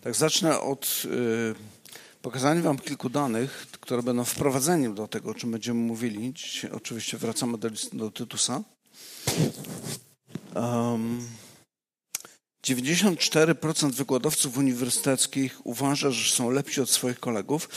[0.00, 1.54] Tak, zacznę od y,
[2.22, 6.32] pokazania Wam kilku danych, które będą wprowadzeniem do tego, o czym będziemy mówili.
[6.32, 8.62] Dzisiaj oczywiście wracamy do, do Tytusa.
[10.54, 11.28] Um,
[12.66, 17.68] 94% wykładowców uniwersyteckich uważa, że są lepsi od swoich kolegów.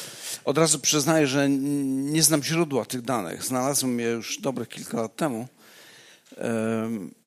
[0.45, 3.43] Od razu przyznaję, że nie znam źródła tych danych.
[3.43, 5.47] Znalazłem je już dobre kilka lat temu.
[6.37, 7.20] Um,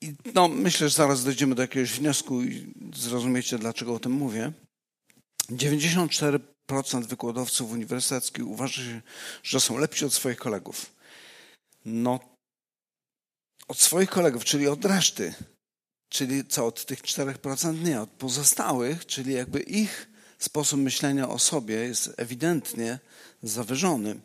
[0.00, 4.52] i no, myślę, że zaraz dojdziemy do jakiegoś wniosku i zrozumiecie, dlaczego o tym mówię.
[5.50, 6.40] 94%
[7.06, 9.02] wykładowców uniwersyteckich uważa się,
[9.42, 10.92] że są lepsi od swoich kolegów.
[11.84, 12.20] No,
[13.68, 15.34] od swoich kolegów, czyli od reszty.
[16.08, 21.74] Czyli co, od tych 4% nie, od pozostałych, czyli jakby ich sposób myślenia o sobie
[21.74, 22.98] jest ewidentnie
[23.42, 24.20] zawyżony.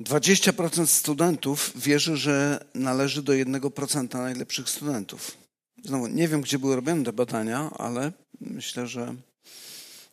[0.00, 5.36] 20% studentów wierzy, że należy do 1% najlepszych studentów.
[5.84, 9.14] Znowu, nie wiem, gdzie były robione te badania, ale myślę, że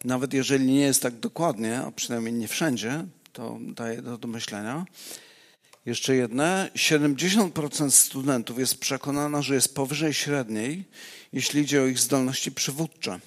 [0.04, 4.86] nawet jeżeli nie jest tak dokładnie, a przynajmniej nie wszędzie, to daje do, do myślenia.
[5.86, 6.70] Jeszcze jedne.
[6.76, 10.86] 70% studentów jest przekonana, że jest powyżej średniej,
[11.34, 13.20] jeśli idzie o ich zdolności przywódcze.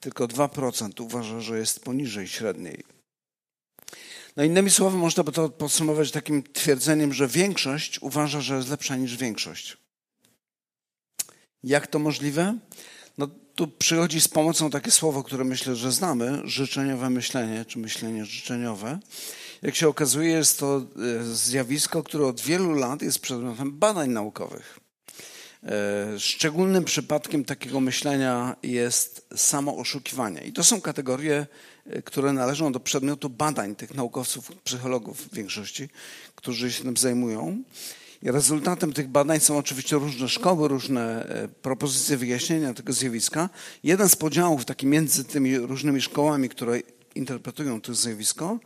[0.00, 2.95] Tylko 2% uważa, że jest poniżej średniej.
[4.36, 8.96] No innymi słowy, można by to podsumować takim twierdzeniem, że większość uważa, że jest lepsza
[8.96, 9.76] niż większość.
[11.62, 12.58] Jak to możliwe?
[13.18, 18.24] No tu przychodzi z pomocą takie słowo, które myślę, że znamy, życzeniowe myślenie, czy myślenie
[18.24, 18.98] życzeniowe.
[19.62, 20.76] Jak się okazuje, jest to
[21.20, 24.80] e, zjawisko, które od wielu lat jest przedmiotem badań naukowych.
[25.62, 30.40] E, szczególnym przypadkiem takiego myślenia jest samo oszukiwanie.
[30.40, 31.46] I to są kategorie
[32.04, 35.88] które należą do przedmiotu badań tych naukowców, psychologów w większości,
[36.34, 37.62] którzy się tym zajmują.
[38.22, 43.48] I rezultatem tych badań są oczywiście różne szkoły, różne e, propozycje wyjaśnienia tego zjawiska.
[43.84, 46.80] Jeden z podziałów taki między tymi różnymi szkołami, które
[47.14, 48.58] interpretują to zjawisko,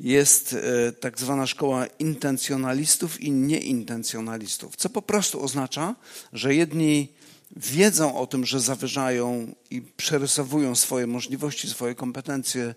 [0.00, 5.94] jest e, tak zwana szkoła intencjonalistów i nieintencjonalistów, co po prostu oznacza,
[6.32, 7.08] że jedni
[7.56, 12.74] wiedzą o tym, że zawyżają i przerysowują swoje możliwości, swoje kompetencje,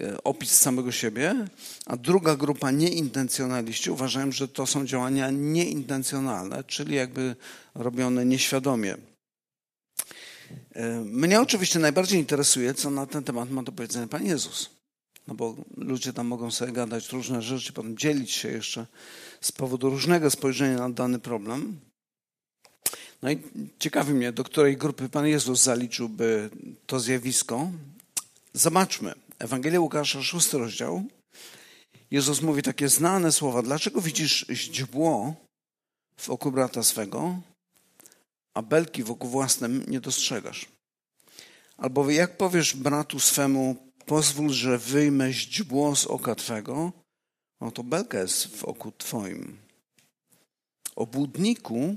[0.00, 1.34] e, opis samego siebie,
[1.86, 7.36] a druga grupa nieintencjonaliści uważają, że to są działania nieintencjonalne, czyli jakby
[7.74, 8.96] robione nieświadomie.
[10.74, 14.70] E, mnie oczywiście najbardziej interesuje, co na ten temat ma do powiedzenia Pan Jezus.
[15.28, 18.86] No bo ludzie tam mogą sobie gadać różne rzeczy, potem dzielić się jeszcze
[19.40, 21.80] z powodu różnego spojrzenia na dany problem.
[23.22, 23.42] No i
[23.78, 26.50] ciekawi mnie, do której grupy Pan Jezus zaliczyłby
[26.86, 27.70] to zjawisko.
[28.52, 29.14] Zobaczmy.
[29.38, 31.04] Ewangelia Łukasza, szósty rozdział.
[32.10, 33.62] Jezus mówi takie znane słowa.
[33.62, 35.34] Dlaczego widzisz źdźbło
[36.16, 37.40] w oku brata swego,
[38.54, 40.66] a belki wokół własnym nie dostrzegasz?
[41.76, 46.92] Albo jak powiesz bratu swemu, pozwól, że wyjmę źdźbło z oka twego,
[47.60, 49.58] no to belka jest w oku twoim.
[50.96, 51.96] O budniku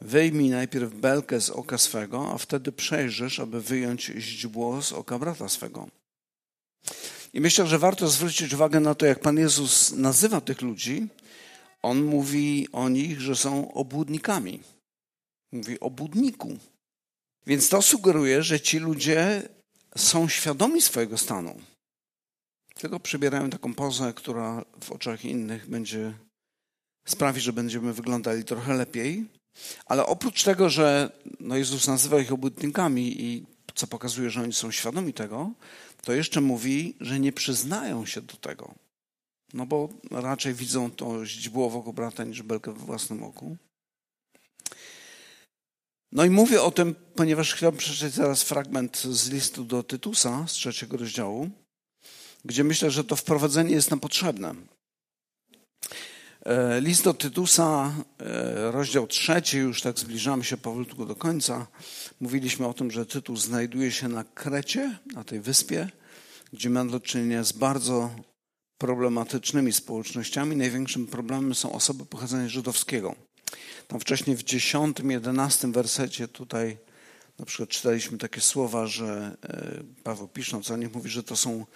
[0.00, 5.48] Wyjmij najpierw belkę z oka swego, a wtedy przejrzysz, aby wyjąć źdźbło z oka brata
[5.48, 5.88] swego.
[7.32, 11.08] I myślę, że warto zwrócić uwagę na to, jak Pan Jezus nazywa tych ludzi.
[11.82, 14.60] On mówi o nich, że są obłudnikami.
[15.52, 16.58] Mówi o budniku.
[17.46, 19.48] Więc to sugeruje, że ci ludzie
[19.96, 21.60] są świadomi swojego stanu.
[22.74, 26.12] Tylko przybierają taką pozę, która w oczach innych będzie
[27.06, 29.26] sprawi, że będziemy wyglądali trochę lepiej,
[29.86, 34.70] ale oprócz tego, że no Jezus nazywa ich obłudnikami i co pokazuje, że oni są
[34.70, 35.50] świadomi tego,
[36.02, 38.74] to jeszcze mówi, że nie przyznają się do tego.
[39.54, 43.56] No bo raczej widzą to źdźbło wokół brata niż belkę we własnym oku.
[46.12, 50.52] No i mówię o tym, ponieważ chciałbym przeczytać zaraz fragment z listu do Tytusa z
[50.52, 51.50] trzeciego rozdziału,
[52.44, 54.54] gdzie myślę, że to wprowadzenie jest nam potrzebne.
[56.46, 61.66] E, list do Tytusa, e, rozdział trzeci, już tak zbliżamy się powolutku do końca.
[62.20, 65.88] Mówiliśmy o tym, że Tytus znajduje się na Krecie, na tej wyspie,
[66.52, 68.10] gdzie mamy do czynienia z bardzo
[68.78, 70.56] problematycznymi społecznościami.
[70.56, 73.14] Największym problemem są osoby pochodzenia żydowskiego.
[73.88, 76.78] Tam wcześniej w 10, 11 wersecie tutaj
[77.38, 81.66] na przykład czytaliśmy takie słowa, że e, Paweł pisząc o nich mówi, że to są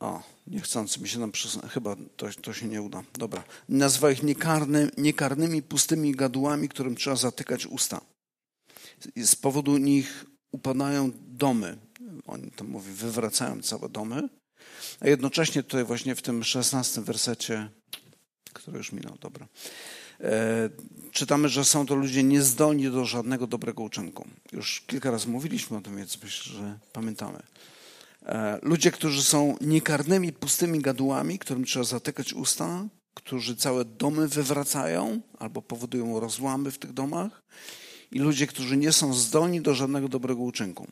[0.00, 1.68] o, niechcący mi się nam przyzna.
[1.68, 3.02] Chyba to, to się nie uda.
[3.18, 3.44] Dobra.
[3.68, 8.00] Nazywa ich niekarny, niekarnymi, pustymi gadułami, którym trzeba zatykać usta.
[9.16, 11.78] Z powodu nich upadają domy.
[12.26, 14.28] Oni tam mówi, wywracają całe domy.
[15.00, 17.68] A jednocześnie tutaj właśnie w tym szesnastym wersecie,
[18.52, 19.48] który już minął, dobra.
[20.20, 20.70] E,
[21.12, 24.28] czytamy, że są to ludzie niezdolni do żadnego dobrego uczynku.
[24.52, 27.42] Już kilka razy mówiliśmy o tym, więc myślę, że pamiętamy.
[28.28, 35.20] E, ludzie, którzy są niekarnymi, pustymi gadułami, którym trzeba zatykać usta, którzy całe domy wywracają
[35.38, 37.42] albo powodują rozłamy w tych domach,
[38.10, 40.86] i ludzie, którzy nie są zdolni do żadnego dobrego uczynku.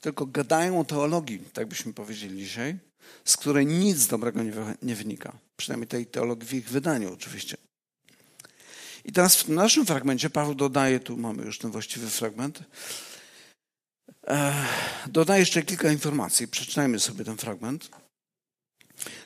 [0.00, 2.78] Tylko gadają o teologii, tak byśmy powiedzieli dzisiaj,
[3.24, 5.32] z której nic dobrego nie, nie wynika.
[5.56, 7.56] Przynajmniej tej teologii w ich wydaniu, oczywiście.
[9.04, 12.62] I teraz w naszym fragmencie Paweł dodaje, tu mamy już ten właściwy fragment,
[15.06, 16.48] dodaje jeszcze kilka informacji.
[16.48, 17.90] Przeczytajmy sobie ten fragment.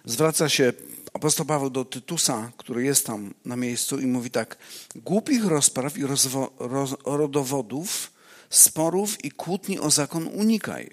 [0.05, 0.73] Zwraca się
[1.13, 4.57] apostoł Paweł do Tytusa, który jest tam na miejscu i mówi tak.
[4.95, 8.13] Głupich rozpraw i rozwo, roz, rodowodów,
[8.51, 10.91] sporów i kłótni o zakon unikaj.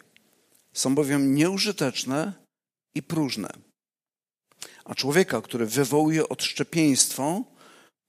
[0.73, 2.33] Są bowiem nieużyteczne
[2.95, 3.49] i próżne.
[4.85, 7.43] A człowieka, który wywołuje odszczepieństwo,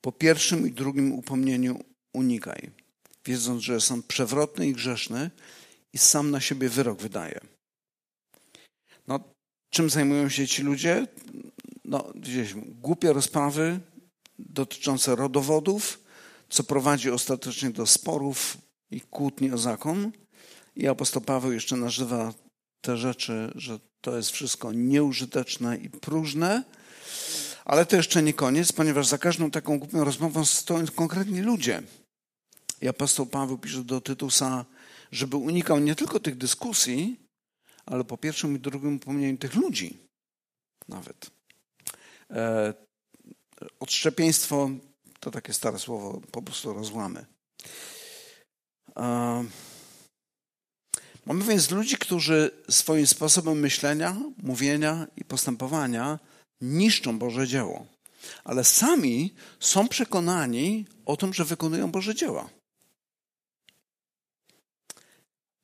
[0.01, 2.71] po pierwszym i drugim upomnieniu unikaj,
[3.25, 5.31] wiedząc, że są przewrotny i grzeszny
[5.99, 7.41] i sam na siebie wyrok wydaje.
[9.09, 9.21] No,
[9.71, 11.07] czym zajmują się ci ludzie?
[11.85, 13.81] No, gdzieś głupie rozprawy
[14.39, 16.01] dotyczące rodowodów,
[16.49, 18.59] co prowadzi ostatecznie do sporów
[18.91, 20.13] i kłótni o zakon.
[20.77, 22.35] I apostoł Paweł jeszcze nazywa
[22.81, 26.65] te rzeczy, że to jest wszystko nieużyteczne i próżne.
[27.65, 31.83] Ale to jeszcze nie koniec, ponieważ za każdą taką głupią rozmową stoją konkretni ludzie.
[32.83, 34.65] I apostoł Paweł pisze do Tytusa,
[35.13, 37.21] żeby unikał nie tylko tych dyskusji,
[37.87, 39.99] ale po pierwszym i drugim upomnieniu tych ludzi
[40.89, 41.31] nawet.
[42.31, 42.75] E,
[43.81, 44.71] odszczepieństwo
[45.21, 47.27] to takie stare słowo, po prostu rozłamy.
[48.97, 49.45] E,
[51.27, 56.19] mamy więc ludzi, którzy swoim sposobem myślenia, mówienia i postępowania
[56.61, 57.87] niszczą Boże dzieło,
[58.45, 62.58] ale sami są przekonani o tym, że wykonują Boże dzieła.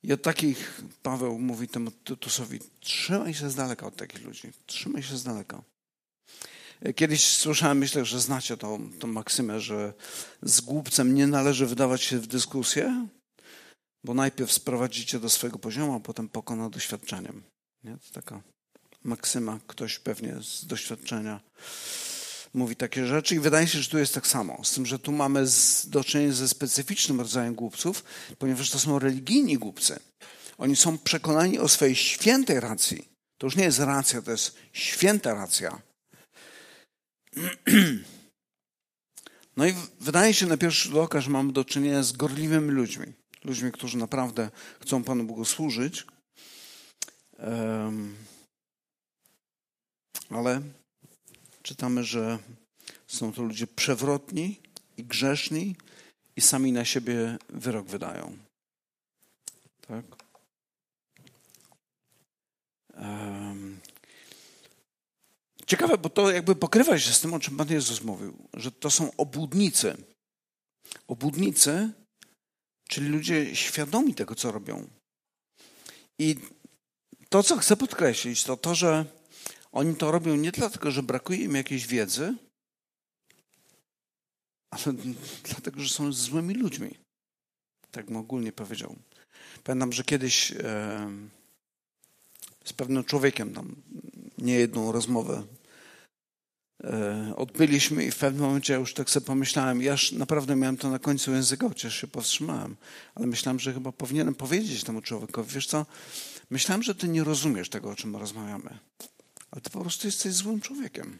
[0.05, 5.03] I od takich Paweł mówi temu Tytusowi: trzymaj się z daleka od takich ludzi, trzymaj
[5.03, 5.61] się z daleka.
[6.95, 9.93] Kiedyś słyszałem, myślę, że znacie tą, tą maksymę, że
[10.41, 13.07] z głupcem nie należy wydawać się w dyskusję,
[14.03, 17.43] bo najpierw sprowadzicie do swojego poziomu, a potem pokona doświadczeniem.
[17.83, 17.91] Nie?
[17.91, 18.41] To taka
[19.03, 21.41] maksyma, ktoś pewnie z doświadczenia
[22.55, 24.63] mówi takie rzeczy i wydaje się, że tu jest tak samo.
[24.63, 25.45] Z tym, że tu mamy
[25.87, 28.03] do czynienia ze specyficznym rodzajem głupców,
[28.39, 29.99] ponieważ to są religijni głupcy.
[30.57, 33.07] Oni są przekonani o swojej świętej racji.
[33.37, 35.81] To już nie jest racja, to jest święta racja.
[39.57, 43.05] No i wydaje się na pierwszy rzut oka, że mamy do czynienia z gorliwymi ludźmi.
[43.43, 44.49] Ludźmi, którzy naprawdę
[44.81, 46.05] chcą Panu Bogu służyć.
[47.37, 48.15] Um,
[50.29, 50.61] ale
[51.65, 52.39] czytamy, że
[53.07, 54.59] są to ludzie przewrotni
[54.97, 55.75] i grzeszni
[56.35, 58.37] i sami na siebie wyrok wydają.
[59.87, 60.05] Tak?
[62.93, 63.79] Um,
[65.65, 68.91] ciekawe, bo to jakby pokrywa się z tym, o czym Pan Jezus mówił, że to
[68.91, 69.97] są obłudnicy.
[71.07, 71.89] Obłudnicy,
[72.89, 74.87] czyli ludzie świadomi tego, co robią.
[76.19, 76.35] I
[77.29, 79.05] to, co chcę podkreślić, to to, że
[79.75, 82.35] oni to robią nie dlatego, że brakuje im jakiejś wiedzy,
[84.71, 84.95] ale
[85.43, 86.95] dlatego, że są złymi ludźmi.
[87.91, 88.95] Tak bym ogólnie powiedział.
[89.63, 91.09] Pamiętam, że kiedyś e,
[92.65, 93.75] z pewnym człowiekiem tam
[94.37, 95.43] niejedną rozmowę
[96.83, 100.89] e, odbyliśmy i w pewnym momencie ja już tak sobie pomyślałem, ja naprawdę miałem to
[100.89, 102.75] na końcu języka, chociaż się powstrzymałem,
[103.15, 105.85] ale myślałem, że chyba powinienem powiedzieć temu człowiekowi, wiesz co,
[106.49, 108.79] myślałem, że ty nie rozumiesz tego, o czym rozmawiamy
[109.55, 111.19] ale ty po prostu jesteś złym człowiekiem.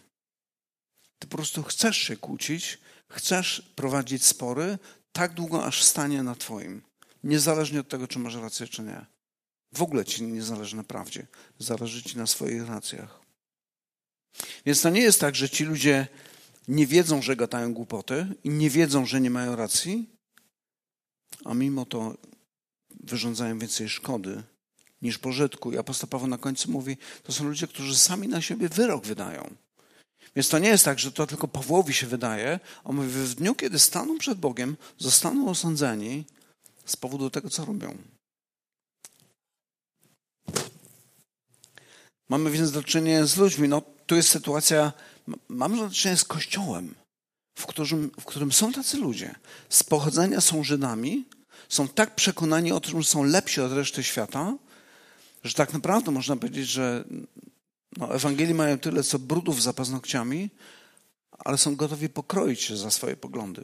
[1.20, 2.78] Ty po prostu chcesz się kłócić,
[3.10, 4.78] chcesz prowadzić spory
[5.12, 6.82] tak długo, aż stanie na twoim.
[7.24, 9.06] Niezależnie od tego, czy masz rację, czy nie.
[9.72, 11.28] W ogóle ci nie zależy na prawdzie.
[11.60, 13.20] Zależy ci na swoich racjach.
[14.66, 16.08] Więc to nie jest tak, że ci ludzie
[16.68, 20.10] nie wiedzą, że gadają głupoty i nie wiedzą, że nie mają racji,
[21.46, 22.18] a mimo to
[22.90, 24.44] wyrządzają więcej szkody
[25.06, 25.72] niż pożytku.
[25.72, 29.56] I apostoł Paweł na końcu mówi, to są ludzie, którzy sami na siebie wyrok wydają.
[30.36, 32.60] Więc to nie jest tak, że to tylko Pawłowi się wydaje.
[32.84, 36.26] On mówi, w dniu, kiedy staną przed Bogiem, zostaną osądzeni
[36.86, 37.98] z powodu tego, co robią.
[42.30, 43.68] Mamy więc do czynienia z ludźmi.
[43.68, 44.94] No, tu jest sytuacja,
[45.48, 46.96] mamy do czynienia z Kościołem,
[47.58, 49.36] w którym, w którym są tacy ludzie.
[49.70, 51.26] Z pochodzenia są Żydami,
[51.70, 54.54] są tak przekonani o tym, że są lepsi od reszty świata,
[55.46, 57.06] że tak naprawdę można powiedzieć, że
[57.98, 60.50] no, Ewangelii mają tyle, co brudów za paznokciami,
[61.32, 63.64] ale są gotowi pokroić się za swoje poglądy.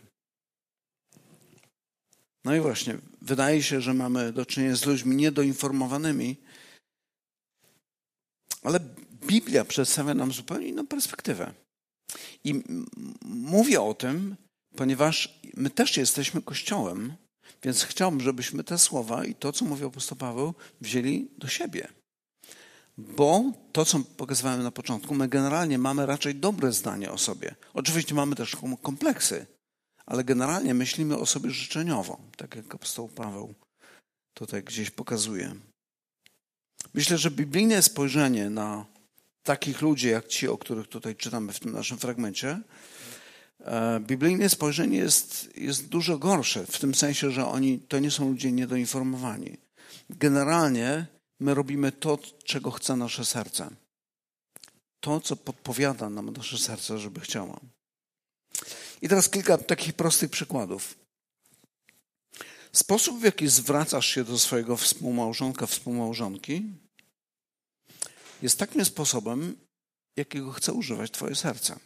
[2.46, 6.38] No i właśnie, wydaje się, że mamy do czynienia z ludźmi niedoinformowanymi,
[8.64, 8.80] ale
[9.28, 11.54] Biblia przedstawia nam zupełnie inną perspektywę.
[12.44, 12.64] I
[13.26, 14.36] mówię o tym,
[14.76, 17.14] ponieważ my też jesteśmy Kościołem,
[17.64, 21.88] więc chciałbym, żebyśmy te słowa i to, co mówi apostoł Paweł, wzięli do siebie.
[22.98, 27.56] Bo to, co pokazywałem na początku, my generalnie mamy raczej dobre zdanie o sobie.
[27.74, 29.46] Oczywiście mamy też kompleksy,
[30.06, 33.54] ale generalnie myślimy o sobie życzeniowo, tak jak apostoł Paweł
[34.34, 35.56] tutaj gdzieś pokazuje.
[36.94, 38.86] Myślę, że biblijne spojrzenie na
[39.44, 42.60] takich ludzi jak ci, o których tutaj czytamy w tym naszym fragmencie,
[44.00, 48.52] biblijne spojrzenie jest, jest dużo gorsze, w tym sensie, że oni to nie są ludzie
[48.52, 49.58] niedoinformowani.
[50.10, 51.06] Generalnie
[51.40, 53.70] my robimy to, czego chce nasze serce.
[55.00, 57.60] To, co podpowiada nam nasze serce, żeby chciało.
[59.02, 60.96] I teraz kilka takich prostych przykładów.
[62.74, 66.64] Sposób, w jaki zwracasz się do swojego współmałżonka, współmałżonki,
[68.42, 69.58] jest takim sposobem,
[70.18, 71.80] jakiego chce używać Twoje serce.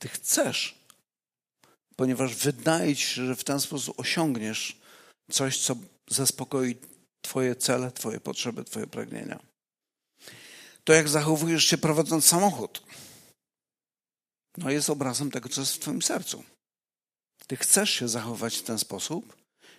[0.00, 0.78] Ty chcesz,
[1.96, 4.78] ponieważ wydaje Ci się, że w ten sposób osiągniesz
[5.30, 5.76] coś, co
[6.10, 6.76] zaspokoi
[7.22, 9.40] Twoje cele, Twoje potrzeby, Twoje pragnienia.
[10.84, 12.82] To, jak zachowujesz się prowadząc samochód,
[14.58, 16.44] no jest obrazem tego, co jest w Twoim sercu.
[17.46, 19.36] Ty chcesz się zachować w ten sposób,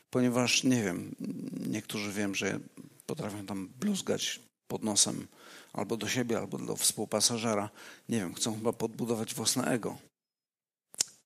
[0.10, 1.16] ponieważ, nie wiem,
[1.68, 2.60] niektórzy wiem, że
[3.06, 5.28] potrafią tam bluzgać pod nosem
[5.74, 7.70] albo do siebie, albo do współpasażera.
[8.10, 9.98] Nie wiem, chcą chyba podbudować własne ego,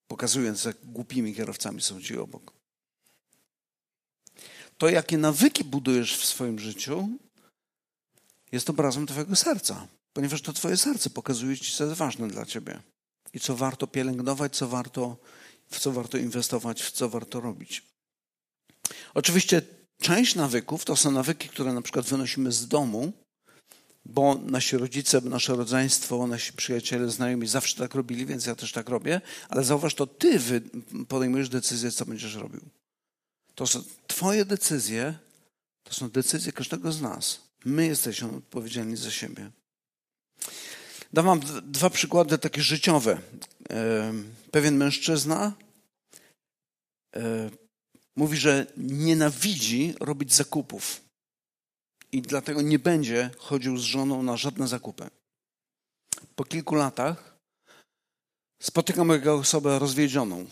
[0.07, 2.53] pokazując, jak głupimi kierowcami są ci obok.
[4.77, 7.09] To, jakie nawyki budujesz w swoim życiu,
[8.51, 12.79] jest obrazem Twojego serca, ponieważ to Twoje serce pokazuje Ci, co jest ważne dla Ciebie
[13.33, 15.17] i co warto pielęgnować, co warto,
[15.69, 17.83] w co warto inwestować, w co warto robić.
[19.13, 19.61] Oczywiście
[20.01, 23.13] część nawyków to są nawyki, które na przykład wynosimy z domu,
[24.05, 28.89] bo nasi rodzice, nasze rodzeństwo, nasi przyjaciele, znajomi zawsze tak robili, więc ja też tak
[28.89, 30.39] robię, ale zauważ, to ty
[31.07, 32.61] podejmujesz decyzję, co będziesz robił.
[33.55, 35.17] To są twoje decyzje,
[35.83, 37.41] to są decyzje każdego z nas.
[37.65, 39.51] My jesteśmy odpowiedzialni za siebie.
[41.13, 43.21] Dam wam dwa przykłady takie życiowe.
[43.69, 44.13] E,
[44.51, 45.53] pewien mężczyzna
[47.15, 47.49] e,
[48.15, 51.04] mówi, że nienawidzi robić zakupów
[52.15, 55.09] i dlatego nie będzie chodził z żoną na żadne zakupy.
[56.35, 57.37] Po kilku latach
[58.61, 60.45] spotykam jego osobę rozwiedzioną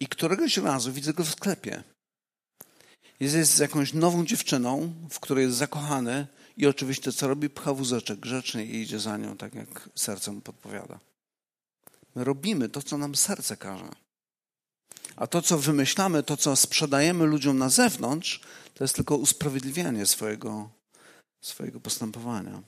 [0.00, 1.82] i któregoś razu widzę go w sklepie.
[3.20, 6.26] Jest z jakąś nową dziewczyną, w której jest zakochany
[6.56, 7.50] i oczywiście co robi?
[7.50, 11.00] Pcha wózeczek grzecznie i idzie za nią, tak jak serce mu podpowiada.
[12.14, 14.03] My robimy to, co nam serce każe.
[15.16, 18.40] A to, co wymyślamy, to, co sprzedajemy ludziom na zewnątrz,
[18.74, 20.70] to jest tylko usprawiedliwianie swojego,
[21.40, 22.62] swojego postępowania.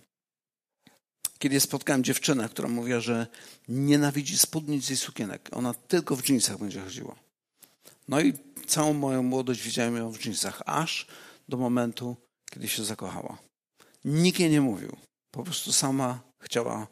[1.39, 3.27] Kiedy spotkałem dziewczynę, która mówiła, że
[3.69, 5.49] nienawidzi spódnic i sukienek.
[5.53, 7.17] Ona tylko w dżinsach będzie chodziła.
[8.09, 8.33] No i
[8.67, 11.07] całą moją młodość widziałem ją w dżinsach, aż
[11.49, 12.17] do momentu,
[12.51, 13.39] kiedy się zakochała.
[14.05, 14.97] Nikt jej nie mówił.
[15.31, 16.87] Po prostu sama chciała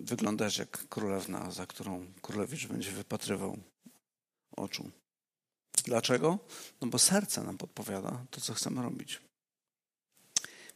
[0.00, 3.58] wyglądać jak królewna, za którą królewicz będzie wypatrywał
[4.56, 4.90] oczu.
[5.84, 6.38] Dlaczego?
[6.80, 9.20] No bo serce nam podpowiada to, co chcemy robić.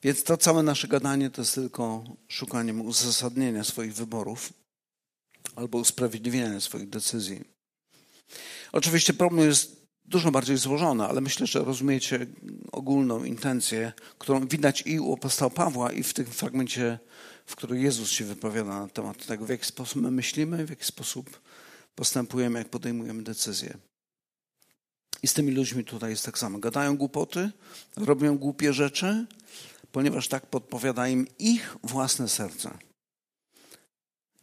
[0.03, 4.53] Więc to całe nasze gadanie to jest tylko szukaniem uzasadnienia swoich wyborów
[5.57, 7.45] albo usprawiedliwienia swoich decyzji.
[8.73, 12.27] Oczywiście problem jest dużo bardziej złożony, ale myślę, że rozumiecie
[12.73, 16.99] ogólną intencję, którą widać i u apostoła Pawła, i w tym fragmencie,
[17.47, 20.85] w którym Jezus się wypowiada na temat tego, w jaki sposób my myślimy, w jaki
[20.85, 21.41] sposób
[21.97, 23.79] postępujemy, jak podejmujemy decyzje.
[25.23, 26.59] I z tymi ludźmi tutaj jest tak samo.
[26.59, 27.51] Gadają głupoty,
[27.97, 29.27] robią głupie rzeczy,
[29.93, 32.79] ponieważ tak podpowiada im ich własne serce.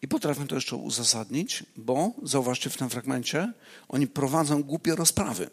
[0.02, 3.54] I potrafią to jeszcze uzasadnić, bo zauważcie w tym fragmencie,
[3.88, 5.50] oni prowadzą głupie rozprawy.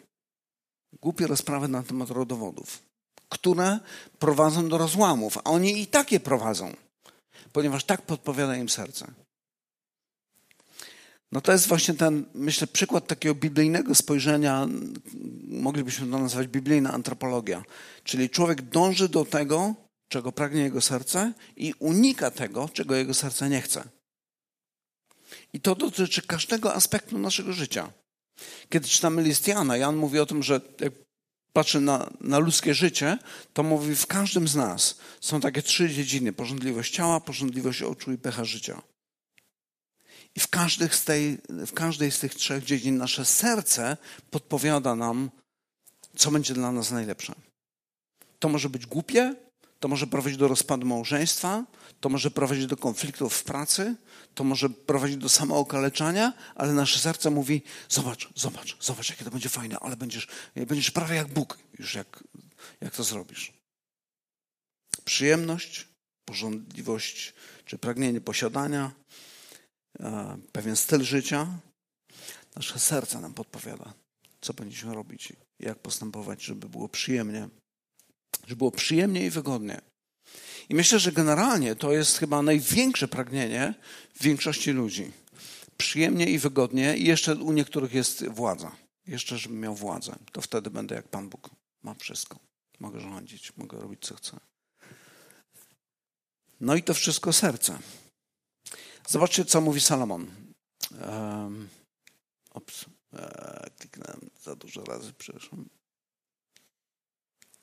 [1.03, 2.83] Głupie rozprawy na temat rodowodów,
[3.29, 3.81] które
[4.19, 6.75] prowadzą do rozłamów, a oni i takie prowadzą,
[7.53, 9.13] ponieważ tak podpowiada im serce.
[11.33, 14.69] No to jest właśnie ten, myślę, przykład takiego biblijnego spojrzenia,
[15.49, 17.63] moglibyśmy to nazwać biblijna antropologia.
[18.05, 19.75] Czyli człowiek dąży do tego,
[20.09, 23.89] czego pragnie jego serce i unika tego, czego jego serce nie chce.
[25.53, 27.93] I to dotyczy każdego aspektu naszego życia.
[28.69, 30.93] Kiedy czytamy list Jana, Jan mówi o tym, że jak
[31.53, 33.19] patrzy na, na ludzkie życie,
[33.53, 38.19] to mówi w każdym z nas są takie trzy dziedziny: porządliwość ciała, porządliwość oczu i
[38.19, 38.83] pecha życia.
[40.37, 43.97] I w, każdych z tej, w każdej z tych trzech dziedzin nasze serce
[44.31, 45.31] podpowiada nam,
[46.17, 47.35] co będzie dla nas najlepsze.
[48.39, 49.35] To może być głupie,
[49.81, 51.65] to może prowadzić do rozpadu małżeństwa,
[52.01, 53.97] to może prowadzić do konfliktów w pracy,
[54.35, 59.49] to może prowadzić do samookaleczania, ale nasze serce mówi: Zobacz, zobacz, zobacz, jakie to będzie
[59.49, 62.25] fajne, ale będziesz, będziesz prawie jak Bóg, już jak,
[62.81, 63.53] jak to zrobisz.
[65.05, 65.89] Przyjemność,
[66.25, 67.35] porządliwość
[67.65, 68.93] czy pragnienie posiadania,
[70.53, 71.47] pewien styl życia.
[72.57, 73.95] Nasze serce nam podpowiada,
[74.41, 77.49] co powinniśmy robić, jak postępować, żeby było przyjemnie,
[78.47, 79.81] żeby było przyjemnie i wygodnie.
[80.69, 83.75] I myślę, że generalnie to jest chyba największe pragnienie
[84.21, 85.13] większości ludzi.
[85.77, 88.77] Przyjemnie i wygodnie, i jeszcze u niektórych jest władza.
[89.07, 91.51] Jeszcze, żebym miał władzę, to wtedy będę jak Pan Bóg.
[91.83, 92.39] Mam wszystko.
[92.81, 94.41] Mogę rządzić, mogę robić co chcę.
[96.61, 97.79] No i to wszystko serce.
[99.11, 100.31] Zobaczcie, co mówi Salomon.
[101.09, 101.69] Um,
[102.51, 105.69] ops, e, kliknąłem za dużo razy, przepraszam.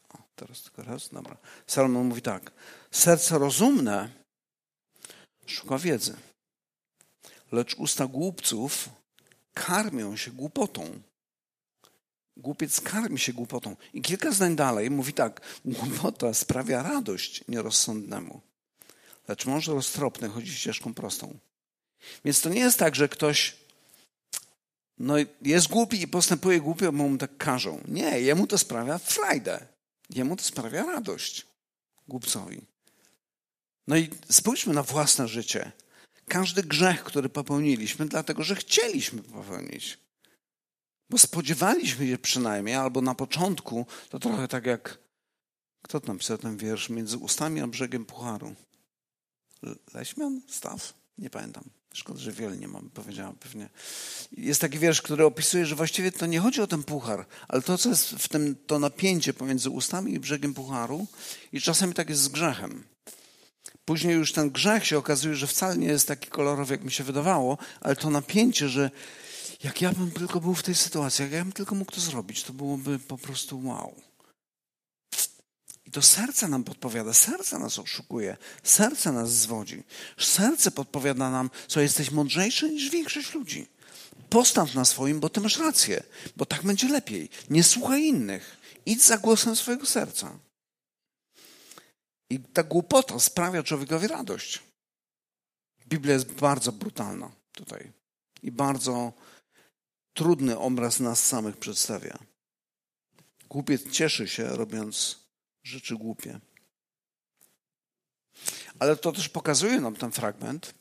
[0.09, 1.37] O, teraz tylko raz, dobra.
[1.67, 2.51] Salomon mówi tak.
[2.91, 4.09] Serce rozumne
[5.45, 6.17] szuka wiedzy,
[7.51, 8.89] lecz usta głupców
[9.53, 11.01] karmią się głupotą.
[12.37, 13.75] Głupiec karmi się głupotą.
[13.93, 15.41] I kilka zdań dalej mówi tak.
[15.65, 18.41] Głupota sprawia radość nierozsądnemu
[19.27, 21.37] lecz mąż roztropny chodzi ścieżką prostą.
[22.25, 23.55] Więc to nie jest tak, że ktoś
[24.97, 27.81] no, jest głupi i postępuje głupio, bo mu tak każą.
[27.87, 29.67] Nie, jemu to sprawia frajdę.
[30.09, 31.45] Jemu to sprawia radość.
[32.07, 32.61] Głupcowi.
[33.87, 35.71] No i spójrzmy na własne życie.
[36.27, 39.97] Każdy grzech, który popełniliśmy, dlatego że chcieliśmy popełnić.
[41.09, 44.97] Bo spodziewaliśmy się przynajmniej, albo na początku, to trochę tak jak,
[45.81, 48.55] kto tam pisał ten wiersz, między ustami a brzegiem pucharu.
[49.93, 50.41] Leśmian?
[50.47, 50.93] Staw?
[51.17, 51.63] Nie pamiętam.
[51.93, 53.69] Szkoda, że wiele nie mam, powiedziałam pewnie.
[54.31, 57.77] Jest taki wiersz, który opisuje, że właściwie to nie chodzi o ten puchar, ale to,
[57.77, 61.07] co jest w tym, to napięcie pomiędzy ustami i brzegiem pucharu
[61.51, 62.83] i czasami tak jest z grzechem.
[63.85, 67.03] Później już ten grzech się okazuje, że wcale nie jest taki kolorowy, jak mi się
[67.03, 68.91] wydawało, ale to napięcie, że
[69.63, 72.43] jak ja bym tylko był w tej sytuacji, jak ja bym tylko mógł to zrobić,
[72.43, 73.95] to byłoby po prostu wow.
[75.87, 79.83] I to serce nam podpowiada, serce nas oszukuje, serce nas zwodzi.
[80.17, 83.67] Serce podpowiada nam, co jesteś mądrzejszy niż większość ludzi.
[84.29, 86.03] Postaw na swoim, bo ty masz rację,
[86.35, 87.29] bo tak będzie lepiej.
[87.49, 88.57] Nie słuchaj innych.
[88.85, 90.39] Idź za głosem swojego serca.
[92.29, 94.63] I ta głupota sprawia człowiekowi radość.
[95.87, 97.91] Biblia jest bardzo brutalna tutaj
[98.43, 99.13] i bardzo
[100.13, 102.17] trudny obraz nas samych przedstawia.
[103.49, 105.26] Głupiec cieszy się, robiąc
[105.67, 106.39] rzeczy głupie.
[108.79, 110.73] Ale to też pokazuje nam ten fragment,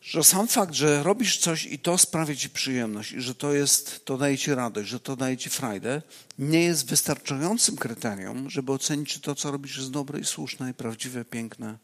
[0.00, 4.04] że sam fakt, że robisz coś i to sprawia ci przyjemność, i że to jest,
[4.04, 6.02] to daje ci radość, że to daje ci frajdę,
[6.38, 10.74] nie jest wystarczającym kryterium, żeby ocenić, czy to, co robisz, jest dobre i słuszne, i
[10.74, 11.78] prawdziwe, piękne,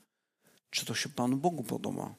[0.71, 2.15] czy to się Panu Bogu podoba.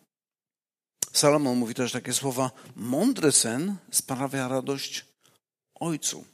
[1.14, 5.06] Salomon mówi też takie słowa: Mądry sen sprawia radość
[5.76, 6.26] ojcu.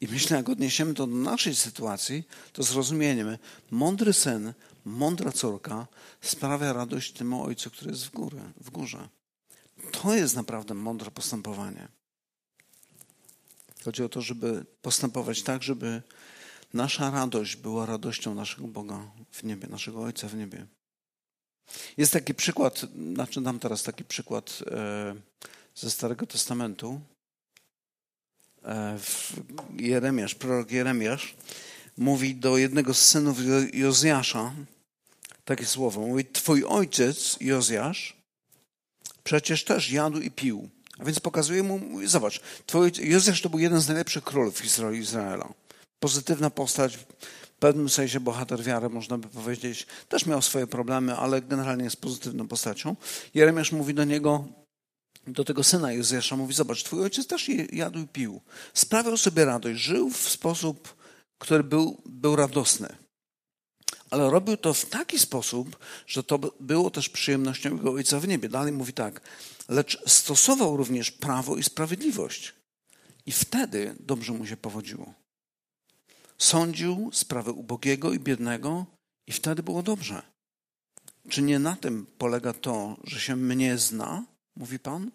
[0.00, 3.38] I myślę, jak odniesiemy to do naszej sytuacji, to zrozumiemy,
[3.70, 4.52] mądry syn,
[4.84, 5.86] mądra córka
[6.20, 9.08] sprawia radość temu ojcu, który jest w, górę, w górze.
[9.92, 11.88] To jest naprawdę mądre postępowanie.
[13.84, 16.02] Chodzi o to, żeby postępować tak, żeby
[16.74, 20.66] nasza radość była radością naszego Boga w niebie, naszego Ojca w niebie.
[21.96, 22.80] Jest taki przykład,
[23.14, 25.14] znaczy dam teraz taki przykład e,
[25.74, 27.00] ze Starego Testamentu,
[29.76, 31.34] Jeremiasz, prorok Jeremiasz
[31.96, 33.38] mówi do jednego z synów
[33.72, 34.52] Jozjasza
[35.44, 36.00] takie słowo.
[36.00, 38.16] Mówi, twój ojciec Jozjasz
[39.24, 40.68] przecież też jadł i pił.
[40.98, 44.62] A więc pokazuje mu, mówi, zobacz, twój Jozjasz to był jeden z najlepszych królów
[44.94, 45.48] Izraela.
[46.00, 49.86] Pozytywna postać, w pewnym sensie bohater wiary, można by powiedzieć.
[50.08, 52.96] Też miał swoje problemy, ale generalnie jest pozytywną postacią.
[53.34, 54.44] Jeremiasz mówi do niego,
[55.26, 58.40] do tego syna Jozjasza mówi, zobacz, twój ojciec też jadł i pił.
[58.74, 60.96] Sprawiał sobie radość, żył w sposób,
[61.38, 62.96] który był, był radosny.
[64.10, 68.48] Ale robił to w taki sposób, że to było też przyjemnością jego ojca w niebie.
[68.48, 69.20] Dalej mówi tak,
[69.68, 72.54] lecz stosował również prawo i sprawiedliwość.
[73.26, 75.14] I wtedy dobrze mu się powodziło.
[76.38, 78.86] Sądził sprawę ubogiego i biednego
[79.26, 80.22] i wtedy było dobrze.
[81.28, 84.24] Czy nie na tym polega to, że się mnie zna?
[84.56, 85.10] Mówi Pan.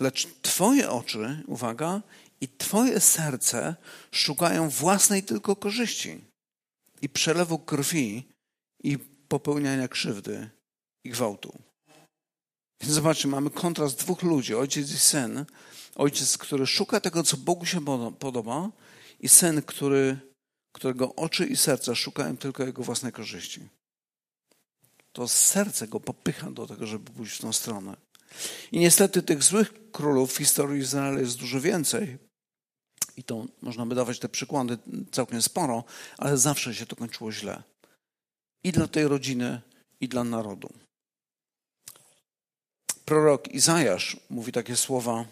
[0.00, 2.02] Lecz Twoje oczy, uwaga,
[2.40, 3.76] i Twoje serce
[4.10, 6.20] szukają własnej tylko korzyści
[7.02, 8.28] i przelewu krwi
[8.82, 10.50] i popełniania krzywdy
[11.04, 11.58] i gwałtu.
[12.80, 15.44] Więc zobaczcie, mamy kontrast dwóch ludzi, ojciec i syn.
[15.94, 17.84] Ojciec, który szuka tego, co Bogu się
[18.18, 18.70] podoba
[19.20, 20.18] i syn, który,
[20.74, 23.68] którego oczy i serce szukają tylko jego własnej korzyści.
[25.12, 27.96] To serce go popycha do tego, żeby pójść w tą stronę.
[28.72, 32.18] I niestety tych złych królów w historii Izraela jest dużo więcej.
[33.16, 34.78] I to można by dawać te przykłady
[35.12, 35.84] całkiem sporo,
[36.18, 37.62] ale zawsze się to kończyło źle.
[38.64, 39.60] I dla tej rodziny,
[40.00, 40.72] i dla narodu.
[43.04, 45.24] Prorok Izajasz mówi takie słowa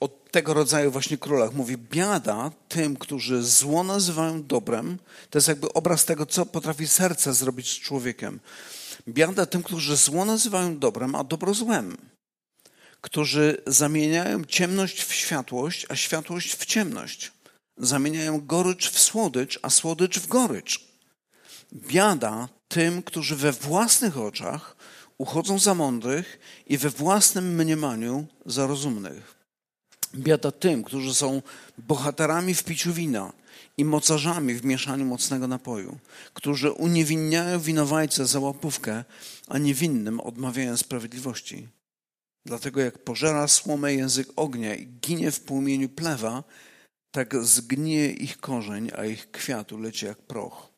[0.00, 1.54] o tego rodzaju właśnie królach.
[1.54, 4.98] Mówi, biada tym, którzy zło nazywają dobrem.
[5.30, 8.40] To jest jakby obraz tego, co potrafi serce zrobić z człowiekiem.
[9.08, 11.96] Biada tym, którzy zło nazywają dobrem, a dobro złem.
[13.00, 17.32] Którzy zamieniają ciemność w światłość, a światłość w ciemność.
[17.76, 20.84] Zamieniają gorycz w słodycz, a słodycz w gorycz.
[21.72, 24.76] Biada tym, którzy we własnych oczach
[25.18, 29.34] uchodzą za mądrych i we własnym mniemaniu za rozumnych.
[30.14, 31.42] Biada tym, którzy są
[31.78, 33.32] bohaterami w piciu wina
[33.76, 35.98] i mocarzami w mieszaniu mocnego napoju,
[36.34, 39.04] którzy uniewinniają winowajcę za łapówkę,
[39.48, 41.68] a niewinnym odmawiają sprawiedliwości.
[42.46, 46.44] Dlatego jak pożera słomę język ognia i ginie w płomieniu plewa,
[47.10, 50.72] tak zgnie ich korzeń, a ich kwiatu leci jak proch.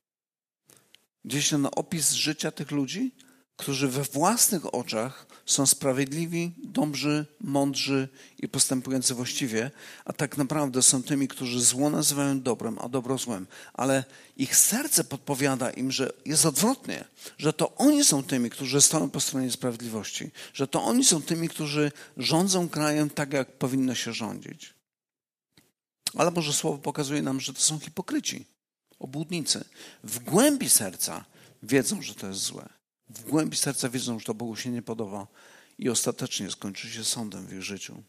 [1.24, 3.14] Gdzieś ten opis życia tych ludzi,
[3.56, 9.70] którzy we własnych oczach są sprawiedliwi, dobrzy, mądrzy i postępujący właściwie,
[10.04, 13.46] a tak naprawdę są tymi, którzy zło nazywają dobrem, a dobro złem.
[13.72, 14.04] Ale
[14.36, 17.04] ich serce podpowiada im, że jest odwrotnie,
[17.38, 21.48] że to oni są tymi, którzy stoją po stronie sprawiedliwości, że to oni są tymi,
[21.48, 24.74] którzy rządzą krajem tak, jak powinno się rządzić.
[26.16, 28.46] Ale Boże Słowo pokazuje nam, że to są hipokryci,
[28.98, 29.64] obłudnicy.
[30.04, 31.24] W głębi serca
[31.62, 35.26] wiedzą, że to jest złe w głębi serca wiedzą, że to Bogu się nie podoba
[35.78, 38.02] i ostatecznie skończy się sądem w ich życiu.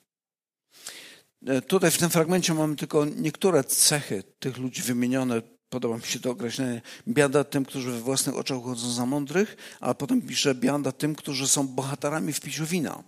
[1.45, 5.41] E, tutaj w tym fragmencie mamy tylko niektóre cechy tych ludzi wymienione.
[5.69, 6.81] Podoba mi się to określenie.
[7.07, 11.47] Biada tym, którzy we własnych oczach uchodzą za mądrych, a potem pisze biada tym, którzy
[11.47, 13.03] są bohaterami w piciu wina.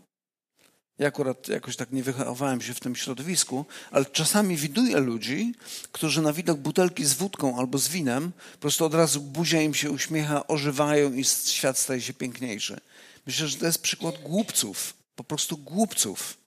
[1.00, 5.54] Ja akurat jakoś tak nie wychowałem się w tym środowisku, ale czasami widuję ludzi,
[5.92, 9.74] którzy na widok butelki z wódką albo z winem, po prostu od razu buzia im
[9.74, 12.80] się uśmiecha, ożywają i świat staje się piękniejszy.
[13.28, 16.38] Myślę, że to jest przykład głupców, po prostu głupców.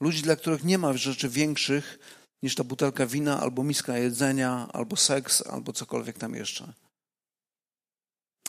[0.00, 1.98] Ludzi, dla których nie ma rzeczy większych
[2.42, 6.72] niż ta butelka wina, albo miska jedzenia, albo seks, albo cokolwiek tam jeszcze.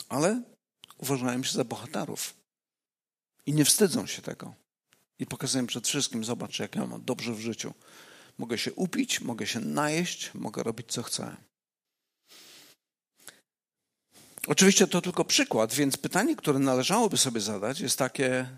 [0.08, 0.42] Ale
[0.98, 2.34] uważają się za bohaterów
[3.46, 4.54] i nie wstydzą się tego.
[5.18, 7.74] I pokazuję przed wszystkim, zobacz, jak ja mam dobrze w życiu.
[8.38, 11.36] Mogę się upić, mogę się najeść, mogę robić co chcę.
[14.46, 18.48] Oczywiście to tylko przykład, więc pytanie, które należałoby sobie zadać, jest takie: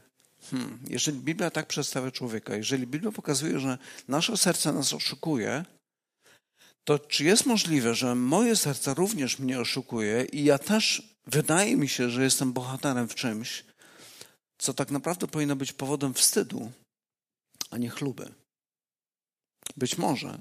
[0.50, 5.64] hmm, jeżeli Biblia tak przedstawia człowieka, jeżeli Biblia pokazuje, że nasze serce nas oszukuje,
[6.84, 11.88] to czy jest możliwe, że moje serce również mnie oszukuje i ja też wydaje mi
[11.88, 13.64] się, że jestem bohaterem w czymś,
[14.60, 16.72] co tak naprawdę powinno być powodem wstydu,
[17.70, 18.34] a nie chluby.
[19.76, 20.38] Być może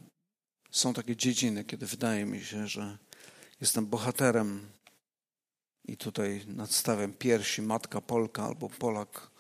[0.72, 2.98] są takie dziedziny, kiedy wydaje mi się, że
[3.62, 4.72] jestem bohaterem
[5.88, 9.32] i tutaj nadstawiam piersi matka Polka albo Polak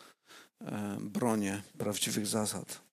[0.61, 2.88] e, bronię prawdziwych zasad.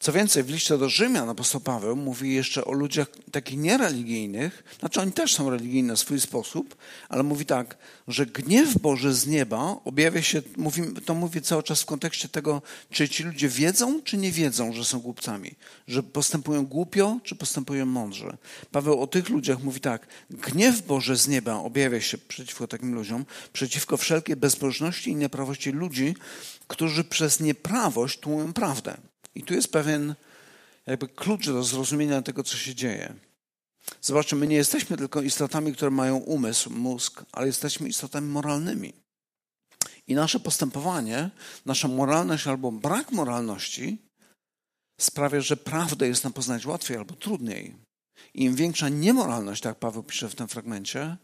[0.00, 5.00] Co więcej, w liście do Rzymian apostoł Paweł mówi jeszcze o ludziach takich niereligijnych, znaczy
[5.00, 6.76] oni też są religijni na swój sposób,
[7.08, 7.76] ale mówi tak,
[8.08, 12.62] że gniew Boży z nieba objawia się, mówi, to mówi cały czas w kontekście tego,
[12.90, 15.54] czy ci ludzie wiedzą, czy nie wiedzą, że są głupcami,
[15.88, 18.36] że postępują głupio, czy postępują mądrze.
[18.72, 23.24] Paweł o tych ludziach mówi tak, gniew Boży z nieba objawia się przeciwko takim ludziom,
[23.52, 26.14] przeciwko wszelkiej bezbożności i nieprawości ludzi,
[26.68, 29.09] którzy przez nieprawość tłumią prawdę.
[29.34, 30.14] I tu jest pewien
[30.86, 33.14] jakby klucz do zrozumienia tego, co się dzieje.
[34.00, 38.92] Zobaczcie, my nie jesteśmy tylko istotami, które mają umysł, mózg, ale jesteśmy istotami moralnymi.
[40.06, 41.30] I nasze postępowanie,
[41.66, 43.98] nasza moralność albo brak moralności
[45.00, 47.76] sprawia, że prawdę jest nam poznać łatwiej albo trudniej.
[48.34, 51.16] Im większa niemoralność, tak Paweł pisze w tym fragmencie,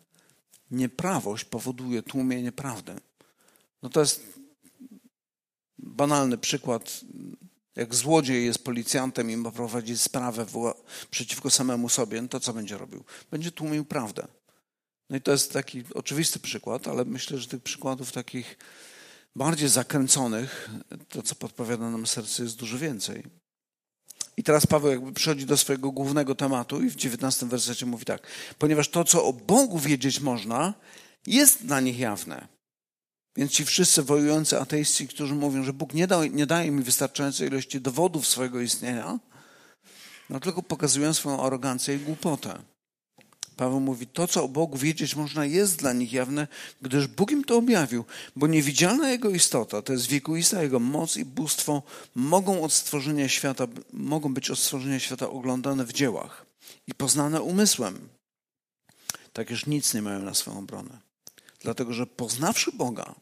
[0.71, 2.97] nieprawość powoduje tłumienie prawdy.
[3.83, 4.27] No to jest
[5.79, 7.01] banalny przykład
[7.77, 10.47] jak złodziej jest policjantem i ma prowadzić sprawę
[11.11, 13.05] przeciwko samemu sobie, no to co będzie robił?
[13.31, 14.27] Będzie tłumił prawdę.
[15.11, 18.59] No i to jest taki oczywisty przykład, ale myślę, że tych przykładów takich
[19.37, 20.71] bardziej zakręconych,
[21.09, 23.23] to co podpowiada nam serce, jest dużo więcej.
[24.37, 28.27] I teraz Paweł jakby przychodzi do swojego głównego tematu i w dziewiętnastym wersecie mówi tak.
[28.59, 30.75] Ponieważ to, co o Bogu wiedzieć można,
[31.27, 32.56] jest dla nich jawne.
[33.37, 37.49] Więc ci wszyscy wojujący ateiści, którzy mówią, że Bóg nie, da, nie daje mi wystarczającej
[37.49, 39.19] ilości dowodów swojego istnienia,
[40.31, 42.59] no tylko pokazują swoją arogancję i głupotę.
[43.57, 46.49] Paweł mówi, to co o Bogu wiedzieć można jest dla nich jawne,
[46.83, 48.05] gdyż Bóg im to objawił,
[48.37, 51.83] bo niewidzialna Jego istota, to jest wiekuista Jego moc i bóstwo,
[52.15, 56.47] mogą od stworzenia świata, mogą być od stworzenia świata oglądane w dziełach
[56.87, 58.09] i poznane umysłem.
[59.33, 60.99] Tak już nic nie mają na swoją obronę.
[61.61, 63.15] Dlatego, że poznawszy Boga,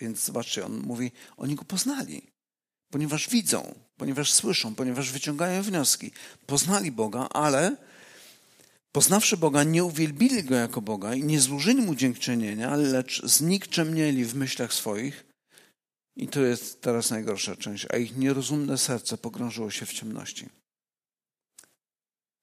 [0.00, 2.22] więc zobaczcie, on mówi, oni go poznali,
[2.90, 6.10] ponieważ widzą, ponieważ słyszą, ponieważ wyciągają wnioski.
[6.46, 7.76] Poznali Boga, ale
[8.92, 14.34] poznawszy Boga, nie uwielbili Go jako Boga i nie złożyli Mu dziękczynienia, lecz znikczemnieli w
[14.34, 15.24] myślach swoich.
[16.16, 20.48] I to jest teraz najgorsza część, a ich nierozumne serce pogrążyło się w ciemności.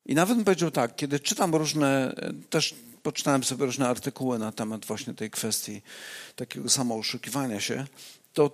[0.06, 2.16] I nawet bym powiedział tak, kiedy czytam różne,
[2.50, 5.82] też poczytałem sobie różne artykuły na temat właśnie tej kwestii
[6.36, 7.86] takiego samooszukiwania się,
[8.34, 8.52] to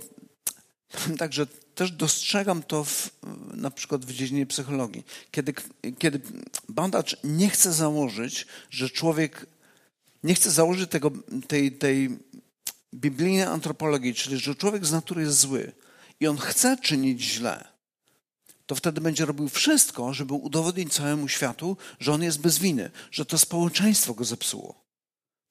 [1.17, 3.09] także też dostrzegam to w,
[3.53, 5.03] na przykład w dziedzinie psychologii.
[5.31, 5.53] Kiedy,
[5.99, 6.21] kiedy
[6.69, 9.45] bandacz nie chce założyć, że człowiek
[10.23, 11.11] nie chce założyć tego,
[11.47, 12.19] tej, tej
[12.93, 15.71] biblijnej antropologii, czyli że człowiek z natury jest zły
[16.19, 17.70] i on chce czynić źle,
[18.71, 23.25] to wtedy będzie robił wszystko, żeby udowodnić całemu światu, że on jest bez winy, że
[23.25, 24.81] to społeczeństwo go zepsuło.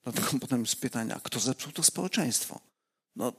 [0.04, 2.61] Dlatego potem jest pytanie, a kto zepsuł to społeczeństwo?
[3.16, 3.33] No,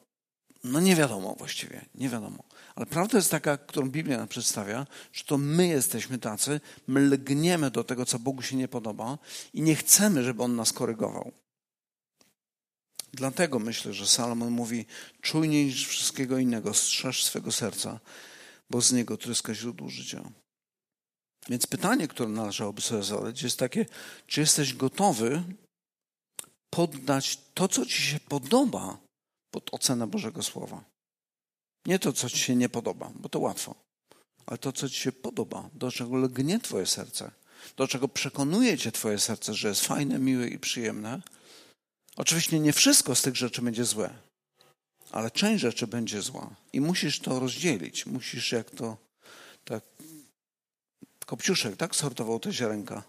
[0.63, 2.43] no nie wiadomo właściwie, nie wiadomo.
[2.75, 7.71] Ale prawda jest taka, którą Biblia nam przedstawia, że to my jesteśmy tacy, my lgniemy
[7.71, 9.17] do tego, co Bogu się nie podoba
[9.53, 11.31] i nie chcemy, żeby On nas korygował.
[13.13, 14.85] Dlatego myślę, że Salomon mówi,
[15.21, 17.99] czujniej niż wszystkiego innego, strzeż swego serca,
[18.71, 20.31] bo z niego tryska źródło życia.
[21.49, 23.85] Więc pytanie, które należałoby sobie zadać, jest takie,
[24.27, 25.43] czy jesteś gotowy
[26.69, 28.97] poddać to, co ci się podoba,
[29.51, 30.83] pod ocenę Bożego Słowa.
[31.85, 33.75] Nie to, co ci się nie podoba, bo to łatwo,
[34.45, 37.31] ale to, co ci się podoba, do czego lgnie twoje serce,
[37.77, 41.21] do czego przekonuje cię twoje serce, że jest fajne, miłe i przyjemne.
[42.15, 44.09] Oczywiście nie wszystko z tych rzeczy będzie złe,
[45.11, 48.05] ale część rzeczy będzie zła i musisz to rozdzielić.
[48.05, 48.97] Musisz jak to
[49.65, 49.83] tak
[51.25, 53.03] Kopciuszek tak sortował te ziarenka.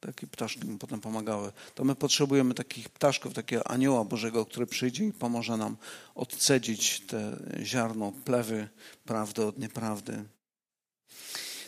[0.00, 1.52] Takie ptaszki mu potem pomagały.
[1.74, 5.76] To my potrzebujemy takich ptaszków, takiego anioła Bożego, który przyjdzie i pomoże nam
[6.14, 8.68] odcedzić te ziarno, plewy
[9.04, 10.24] prawdy od nieprawdy.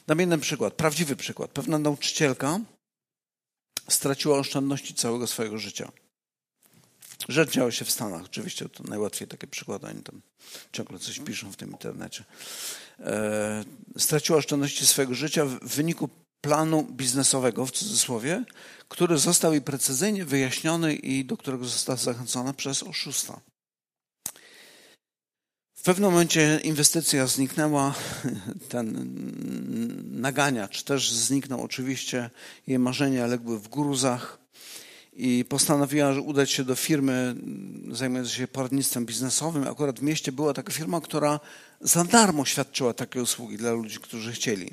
[0.07, 1.51] Dam jeden przykład, prawdziwy przykład.
[1.51, 2.61] Pewna nauczycielka
[3.89, 5.93] straciła oszczędności całego swojego życia.
[7.29, 8.25] Rzecz działa się w Stanach.
[8.25, 10.21] Oczywiście to najłatwiej takie przykłady, oni tam
[10.73, 12.25] ciągle coś piszą w tym internecie.
[13.01, 13.65] E,
[13.99, 16.09] straciła oszczędności swojego życia w wyniku
[16.41, 18.45] planu biznesowego, w cudzysłowie,
[18.89, 23.41] który został jej precyzyjnie wyjaśniony i do którego została zachęcona przez oszusta.
[25.75, 27.95] W pewnym momencie inwestycja zniknęła,
[28.69, 29.11] ten
[30.21, 32.31] naganiacz też zniknął oczywiście,
[32.67, 34.40] jej marzenia legły w gruzach
[35.13, 37.35] i postanowiła udać się do firmy
[37.91, 39.69] zajmującej się poradnictwem biznesowym.
[39.69, 41.41] Akurat w mieście była taka firma, która
[41.81, 44.71] za darmo świadczyła takie usługi dla ludzi, którzy chcieli.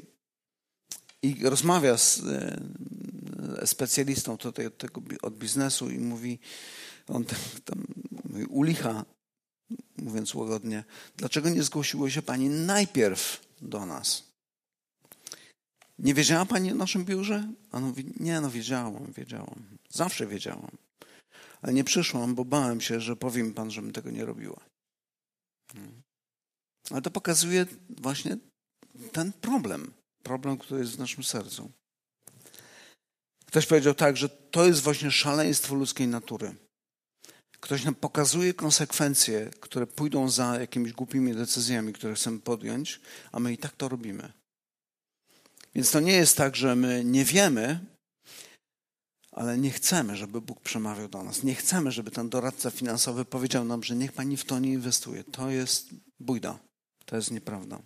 [1.22, 6.40] I rozmawia z e, specjalistą tutaj od, tego, od biznesu i mówi,
[7.08, 7.86] on tam, tam
[8.24, 9.06] mówi, ulicha,
[9.98, 10.84] mówiąc łagodnie,
[11.18, 14.24] dlaczego nie zgłosiło się pani najpierw do nas?
[16.00, 17.48] Nie wiedziała pani o naszym biurze?
[17.72, 19.77] A on mówi, nie, no wiedziałam, wiedziałam.
[19.90, 20.78] Zawsze wiedziałam.
[21.62, 24.60] Ale nie przyszłam, bo bałem się, że powie mi pan, żebym tego nie robiła.
[25.74, 26.02] Hmm.
[26.92, 28.38] Ale to pokazuje właśnie
[29.12, 29.94] ten problem
[30.28, 31.72] problem, który jest w naszym sercu.
[33.46, 36.56] Ktoś powiedział tak, że to jest właśnie szaleństwo ludzkiej natury.
[37.60, 43.00] Ktoś nam pokazuje konsekwencje, które pójdą za jakimiś głupimi decyzjami, które chcemy podjąć,
[43.32, 44.34] a my i tak to robimy.
[45.76, 47.80] Więc to nie jest tak, że my nie wiemy,
[49.38, 51.44] ale nie chcemy, żeby Bóg przemawiał do nas.
[51.44, 55.24] Nie chcemy, żeby ten doradca finansowy powiedział nam, że niech pani w to nie inwestuje.
[55.24, 56.60] To jest bójda.
[57.06, 57.80] To jest nieprawda.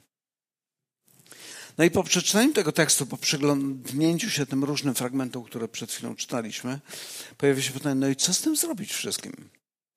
[1.77, 6.15] No i po przeczytaniu tego tekstu, po przyglądnięciu się tym różnym fragmentom, które przed chwilą
[6.15, 6.79] czytaliśmy,
[7.37, 9.49] pojawia się pytanie, no i co z tym zrobić wszystkim?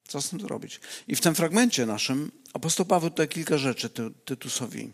[0.08, 0.80] Co z tym zrobić?
[1.08, 3.90] I w tym fragmencie naszym apostoł Paweł tutaj kilka rzeczy
[4.24, 4.92] Tytusowi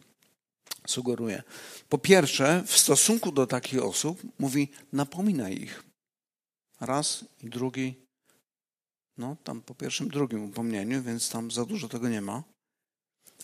[0.87, 1.42] sugeruje.
[1.88, 5.89] Po pierwsze, w stosunku do takich osób mówi, napominaj ich.
[6.81, 7.95] Raz i drugi,
[9.16, 12.43] no tam po pierwszym, drugim upomnieniu, więc tam za dużo tego nie ma.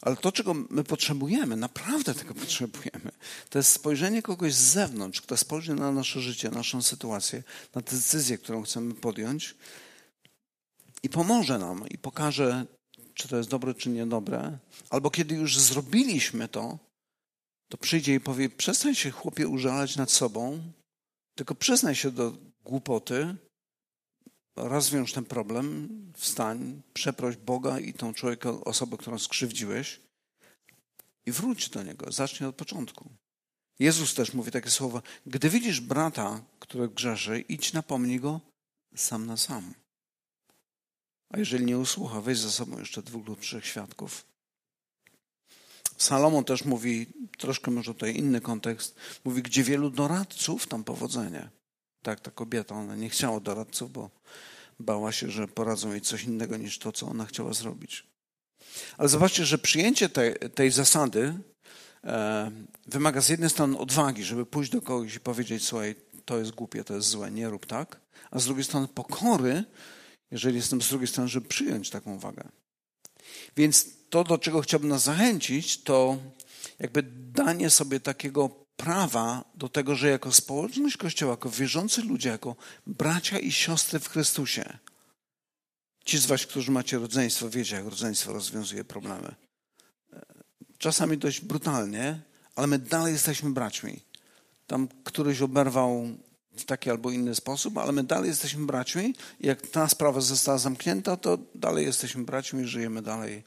[0.03, 3.13] Ale to, czego my potrzebujemy, naprawdę tego potrzebujemy,
[3.51, 7.43] to jest spojrzenie kogoś z zewnątrz, kto spojrzy na nasze życie, naszą sytuację,
[7.75, 9.55] na decyzję, którą chcemy podjąć
[11.03, 12.67] i pomoże nam i pokaże
[13.17, 14.59] czy to jest dobre, czy niedobre,
[14.91, 16.79] albo kiedy już zrobiliśmy to,
[17.69, 20.61] to przyjdzie i powie: Przestań się, chłopie, użalać nad sobą,
[21.35, 22.33] tylko przyznaj się do
[22.67, 23.37] głupoty,
[24.57, 30.01] rozwiąż ten problem, wstań, przeproś Boga i tą człowieka, osobę, którą skrzywdziłeś
[31.27, 32.13] i wróć do niego.
[32.13, 33.11] Zacznij od początku.
[33.79, 38.41] Jezus też mówi takie słowa: Gdy widzisz brata, który grzeszy, idź napomnij go
[38.97, 39.75] sam na sam.
[41.29, 44.27] A jeżeli nie usłucha, weź za sobą jeszcze dwóch lub trzech świadków.
[45.99, 47.07] Salomon też mówi,
[47.39, 51.49] troszkę może tutaj inny kontekst, mówi, gdzie wielu doradców, tam powodzenie.
[52.07, 54.11] Tak, ta kobieta, ona nie chciała doradców, bo
[54.81, 58.07] bała się, że poradzą jej coś innego niż to, co ona chciała zrobić.
[58.99, 61.35] Ale zobaczcie, że przyjęcie tej, tej zasady
[62.05, 62.51] e,
[62.87, 66.85] wymaga z jednej strony odwagi, żeby pójść do kogoś i powiedzieć, słuchaj, to jest głupie,
[66.85, 69.65] to jest złe, nie rób tak, a z drugiej strony pokory,
[70.31, 72.49] jeżeli jestem z drugiej strony, żeby przyjąć taką wagę.
[73.57, 76.19] Więc to, do czego chciałbym nas zachęcić, to
[76.79, 82.57] jakby danie sobie takiego prawa do tego, że jako społeczność Kościoła, jako wierzący ludzie, jako
[82.87, 84.79] bracia i siostry w Chrystusie,
[86.05, 89.35] ci z Was, którzy macie rodzeństwo, wiecie, jak rodzeństwo rozwiązuje problemy.
[90.79, 92.21] Czasami dość brutalnie,
[92.55, 94.01] ale my dalej jesteśmy braćmi.
[94.67, 96.09] Tam któryś oberwał
[96.57, 99.15] w taki albo inny sposób, ale my dalej jesteśmy braćmi.
[99.41, 103.45] Jak ta sprawa została zamknięta, to dalej jesteśmy braćmi, żyjemy dalej,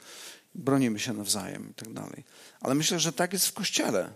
[0.55, 2.23] bronimy się nawzajem i tak dalej.
[2.61, 4.13] Ale myślę, że tak jest w Kościele.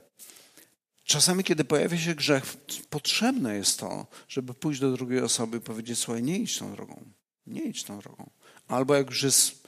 [1.03, 2.43] Czasami, kiedy pojawia się grzech,
[2.89, 7.05] potrzebne jest to, żeby pójść do drugiej osoby i powiedzieć: Słuchaj, nie idź tą drogą.
[7.47, 8.29] Nie idź tą drogą.
[8.67, 9.67] Albo jak już jest,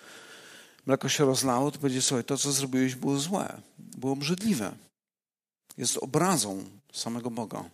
[0.86, 4.76] mleko się rozlało, to powiedzieć: Słuchaj, to co zrobiłeś było złe, było obrzydliwe.
[5.78, 7.70] Jest obrazą samego Boga.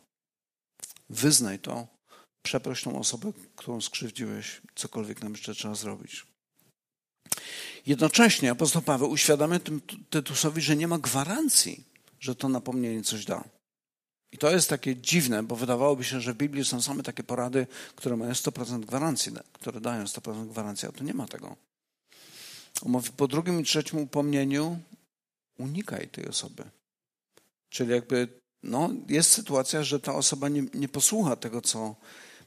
[1.10, 1.88] Wyznaj to,
[2.42, 6.26] przeproś tą osobę, którą skrzywdziłeś, cokolwiek nam jeszcze trzeba zrobić.
[7.86, 11.91] Jednocześnie apostoł Paweł uświadamia tym Tytusowi, że nie ma gwarancji,
[12.22, 13.44] że to napomnienie coś da.
[14.32, 17.68] I to jest takie dziwne, bo wydawałoby się, że w Biblii są same takie porady,
[17.96, 21.56] które mają 100% gwarancji, które dają 100% gwarancji, a tu nie ma tego.
[23.18, 24.80] po drugim i trzecim upomnieniu
[25.58, 26.64] unikaj tej osoby.
[27.70, 28.28] Czyli jakby
[28.64, 31.96] no, jest sytuacja, że ta osoba nie, nie posłucha tego, co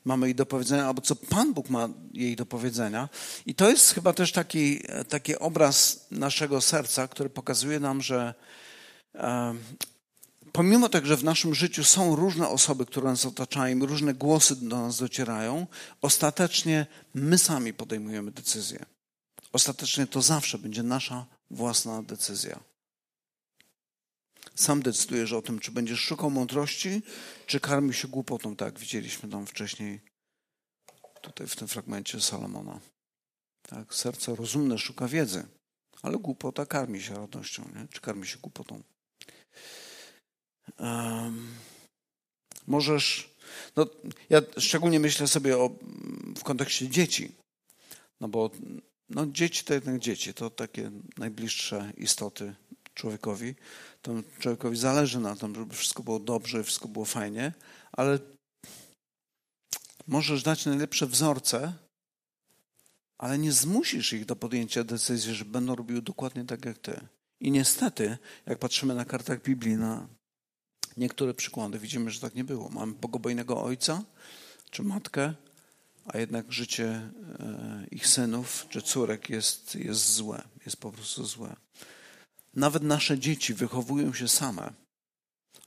[0.05, 3.09] mamy jej do powiedzenia, albo co Pan Bóg ma jej do powiedzenia.
[3.47, 8.35] I to jest chyba też taki, taki obraz naszego serca, który pokazuje nam, że
[10.53, 14.81] pomimo tego, że w naszym życiu są różne osoby, które nas otaczają, różne głosy do
[14.81, 15.67] nas docierają,
[16.03, 18.87] ostatecznie my sami podejmujemy decyzję.
[19.53, 22.61] Ostatecznie to zawsze będzie nasza własna decyzja.
[24.55, 27.03] Sam decydujesz o tym, czy będziesz szukał mądrości,
[27.47, 30.01] czy karmił się głupotą, tak widzieliśmy tam wcześniej,
[31.23, 32.81] tutaj w tym fragmencie Salomona.
[33.63, 35.47] Tak, serce rozumne szuka wiedzy,
[36.03, 37.89] ale głupota karmi się radością, nie?
[37.89, 38.83] czy karmi się głupotą.
[40.79, 41.55] Um,
[42.67, 43.31] możesz,
[43.77, 43.87] no,
[44.31, 45.71] ja szczególnie myślę sobie o,
[46.37, 47.33] w kontekście dzieci,
[48.21, 48.51] no bo
[49.09, 52.55] no, dzieci to jednak dzieci, to takie najbliższe istoty
[52.95, 53.55] człowiekowi,
[54.39, 57.53] człowiekowi zależy na tym, żeby wszystko było dobrze, wszystko było fajnie,
[57.93, 58.19] ale
[60.07, 61.73] możesz dać najlepsze wzorce,
[63.19, 67.01] ale nie zmusisz ich do podjęcia decyzji, że będą robiły dokładnie tak jak ty.
[67.41, 70.09] I niestety, jak patrzymy na kartach Biblii, na
[70.97, 72.69] niektóre przykłady, widzimy, że tak nie było.
[72.69, 74.05] Mamy bogobojnego ojca
[74.71, 75.35] czy matkę,
[76.07, 81.57] a jednak życie e, ich synów czy córek jest, jest złe, jest po prostu złe.
[82.55, 84.73] Nawet nasze dzieci wychowują się same.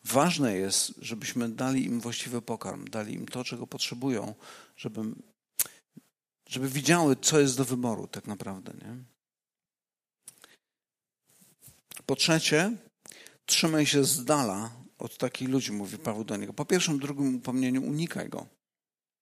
[0.03, 4.36] Ważne jest, żebyśmy dali im właściwy pokarm, dali im to, czego potrzebują,
[4.77, 5.01] żeby,
[6.49, 8.73] żeby widziały, co jest do wyboru tak naprawdę.
[8.73, 9.16] Nie?
[12.05, 12.71] Po trzecie,
[13.45, 16.53] trzymaj się z dala od takich ludzi, mówi Paweł do niego.
[16.53, 18.47] Po pierwszym, drugim upomnieniu unikaj go,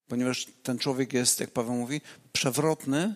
[0.07, 2.01] ponieważ ten człowiek jest, jak Paweł mówi,
[2.33, 3.15] przewrotny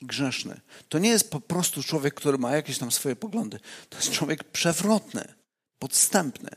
[0.00, 0.60] i grzeszny.
[0.88, 3.60] To nie jest po prostu człowiek, który ma jakieś tam swoje poglądy.
[3.88, 5.34] To jest człowiek przewrotny,
[5.78, 6.50] podstępny.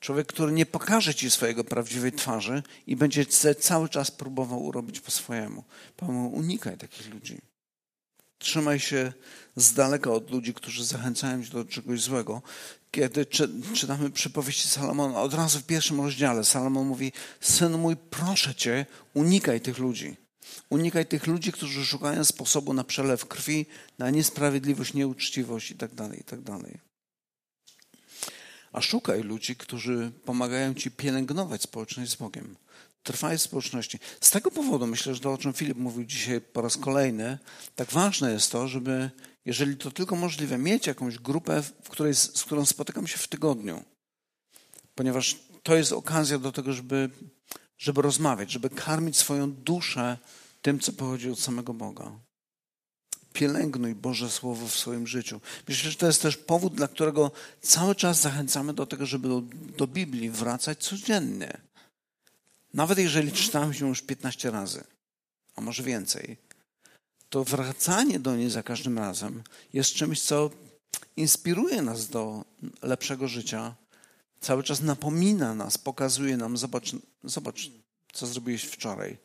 [0.00, 3.26] Człowiek, który nie pokaże ci swojego prawdziwej twarzy i będzie
[3.58, 5.64] cały czas próbował urobić po swojemu.
[5.96, 7.38] Paweł, unikaj takich ludzi.
[8.38, 9.12] Trzymaj się
[9.56, 12.42] z daleka od ludzi, którzy zachęcają cię do czegoś złego.
[12.90, 13.26] Kiedy
[13.74, 19.60] czytamy przypowieści Salomona, od razu w pierwszym rozdziale Salomon mówi: Syn mój, proszę cię, unikaj
[19.60, 20.16] tych ludzi.
[20.70, 23.66] Unikaj tych ludzi, którzy szukają sposobu na przelew krwi,
[23.98, 25.96] na niesprawiedliwość, nieuczciwość itd.
[25.96, 26.58] Tak itd.
[26.62, 26.88] Tak
[28.72, 32.56] a szukaj ludzi, którzy pomagają ci pielęgnować społeczność z Bogiem.
[33.02, 33.98] Trwaj w społeczności.
[34.20, 37.38] Z tego powodu myślę, że to, o czym Filip mówił dzisiaj po raz kolejny,
[37.76, 39.10] tak ważne jest to, żeby,
[39.44, 43.84] jeżeli to tylko możliwe, mieć jakąś grupę, w której, z którą spotykam się w tygodniu.
[44.94, 47.10] Ponieważ to jest okazja do tego, żeby,
[47.78, 50.18] żeby rozmawiać, żeby karmić swoją duszę
[50.62, 52.12] tym, co pochodzi od samego Boga.
[53.32, 55.40] Pielęgnuj Boże Słowo w swoim życiu.
[55.68, 57.30] Myślę, że to jest też powód, dla którego
[57.60, 59.42] cały czas zachęcamy do tego, żeby do,
[59.76, 61.67] do Biblii wracać codziennie.
[62.74, 64.84] Nawet jeżeli czytałem ją już 15 razy,
[65.56, 66.36] a może więcej,
[67.28, 69.42] to wracanie do niej za każdym razem
[69.72, 70.50] jest czymś, co
[71.16, 72.44] inspiruje nas do
[72.82, 73.74] lepszego życia.
[74.40, 76.92] Cały czas napomina nas, pokazuje nam, zobacz,
[77.24, 77.70] zobacz
[78.12, 79.18] co zrobiłeś wczoraj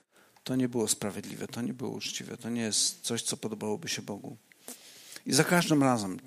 [0.43, 4.01] to nie było sprawiedliwe, to nie było uczciwe, to nie jest coś, co podobałoby się
[4.01, 4.37] Bogu.
[5.25, 6.19] I za każdym razem,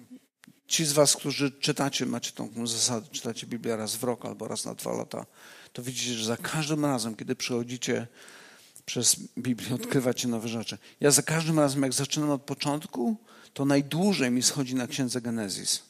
[0.67, 4.65] ci z Was, którzy czytacie, macie tą zasadę, czytacie Biblię raz w rok albo raz
[4.65, 5.27] na dwa lata,
[5.77, 8.07] to widzicie, że za każdym razem, kiedy przechodzicie
[8.85, 10.79] przez Biblię, odkrywacie nowe rzeczy.
[11.01, 13.17] Ja za każdym razem, jak zaczynam od początku,
[13.53, 15.83] to najdłużej mi schodzi na księdze Genezis.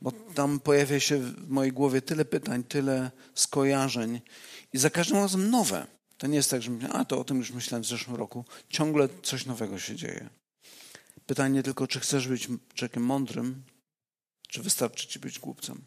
[0.00, 4.20] Bo tam pojawia się w mojej głowie tyle pytań, tyle skojarzeń
[4.72, 5.86] i za każdym razem nowe.
[6.18, 8.44] To nie jest tak, że myślę, a to o tym już myślałem w zeszłym roku.
[8.68, 10.28] Ciągle coś nowego się dzieje.
[11.26, 13.62] Pytanie tylko, czy chcesz być człowiekiem mądrym,
[14.48, 15.84] czy wystarczy ci być głupcem.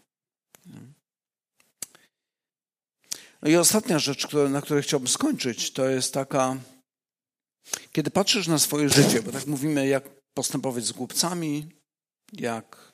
[3.45, 6.57] No i ostatnia rzecz, na której chciałbym skończyć, to jest taka,
[7.91, 11.67] kiedy patrzysz na swoje życie, bo tak mówimy, jak postępować z głupcami,
[12.33, 12.93] jak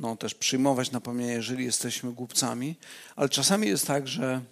[0.00, 2.76] no, też przyjmować napomnienie, jeżeli jesteśmy głupcami,
[3.16, 4.42] ale czasami jest tak, że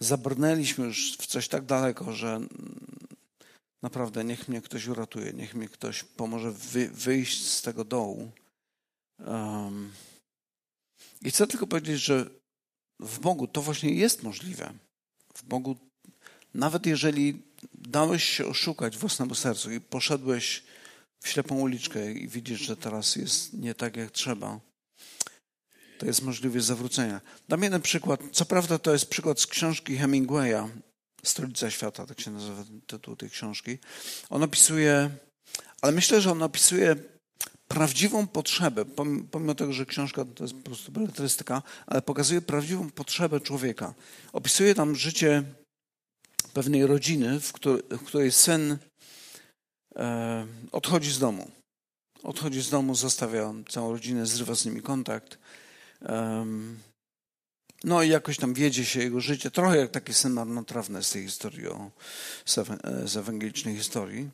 [0.00, 2.40] zabrnęliśmy już w coś tak daleko, że
[3.82, 8.32] naprawdę niech mnie ktoś uratuje, niech mnie ktoś pomoże wy, wyjść z tego dołu.
[9.26, 9.92] Um,
[11.22, 12.39] I chcę tylko powiedzieć, że
[13.00, 14.72] w Bogu to właśnie jest możliwe.
[15.34, 15.76] W Bogu,
[16.54, 17.42] nawet jeżeli
[17.74, 20.62] dałeś się oszukać własnemu sercu i poszedłeś
[21.20, 24.60] w ślepą uliczkę i widzisz, że teraz jest nie tak jak trzeba,
[25.98, 27.20] to jest możliwość zawrócenia.
[27.48, 28.20] Dam jeden przykład.
[28.32, 30.68] Co prawda to jest przykład z książki Hemingwaya,
[31.22, 33.78] Stolica Świata, tak się nazywa tytuł tej książki.
[34.30, 35.10] On opisuje,
[35.80, 36.96] ale myślę, że on opisuje
[37.70, 38.84] prawdziwą potrzebę,
[39.30, 43.94] pomimo tego, że książka to jest po prostu beletrystyka, ale pokazuje prawdziwą potrzebę człowieka.
[44.32, 45.42] Opisuje tam życie
[46.52, 48.78] pewnej rodziny, w, której, w której syn
[49.96, 51.50] e, odchodzi z domu.
[52.22, 55.38] Odchodzi z domu, zostawia całą rodzinę, zrywa z nimi kontakt.
[57.84, 61.22] No i jakoś tam wiedzie się jego życie, trochę jak takie syn marnotrawne z tej
[61.22, 61.90] historii, o,
[63.04, 64.30] z ewangelicznej historii.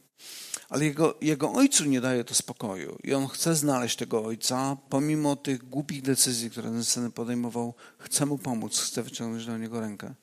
[0.69, 5.37] Ale jego, jego ojcu nie daje to spokoju i on chce znaleźć tego ojca, pomimo
[5.37, 10.15] tych głupich decyzji, które ten syn podejmował, chce mu pomóc, chce wyciągnąć do niego rękę.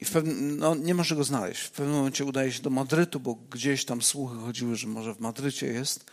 [0.00, 1.60] I w pewnym, no, nie może go znaleźć.
[1.60, 5.20] W pewnym momencie udaje się do Madrytu, bo gdzieś tam słuchy chodziły, że może w
[5.20, 6.04] Madrycie jest.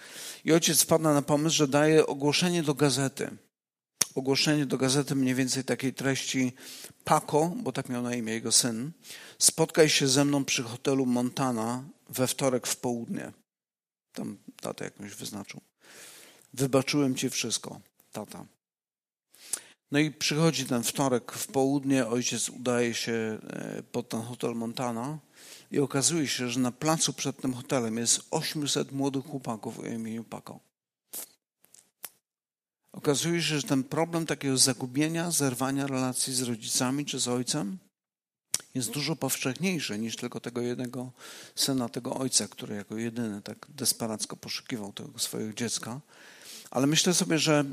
[0.45, 3.37] I ojciec wpada na pomysł, że daje ogłoszenie do gazety.
[4.15, 6.53] Ogłoszenie do gazety mniej więcej takiej treści
[7.03, 8.91] Paco, bo tak miał na imię jego syn,
[9.39, 13.31] spotkaj się ze mną przy hotelu Montana we wtorek w południe.
[14.13, 15.61] Tam tatę jakąś wyznaczył.
[16.53, 17.81] Wybaczyłem ci wszystko,
[18.11, 18.45] tata.
[19.91, 25.19] No i przychodzi ten wtorek w południe, ojciec udaje się e, pod ten hotel Montana
[25.71, 30.23] i okazuje się, że na placu przed tym hotelem jest 800 młodych chłopaków o imieniu
[30.23, 30.59] Paco.
[32.91, 37.77] Okazuje się, że ten problem takiego zagubienia, zerwania relacji z rodzicami czy z ojcem
[38.75, 41.11] jest dużo powszechniejszy niż tylko tego jednego
[41.55, 46.01] syna, tego ojca, który jako jedyny tak desperacko poszukiwał tego swojego dziecka.
[46.71, 47.65] Ale myślę sobie, że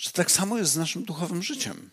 [0.00, 1.90] że tak samo jest z naszym duchowym życiem.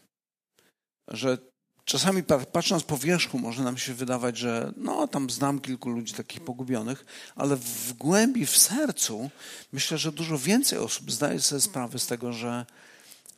[1.07, 1.38] Że
[1.86, 6.41] czasami patrząc po wierzchu może nam się wydawać, że no tam znam kilku ludzi takich
[6.41, 7.05] pogubionych,
[7.36, 9.30] ale w głębi, w sercu
[9.71, 12.65] myślę, że dużo więcej osób zdaje sobie sprawę z tego, że,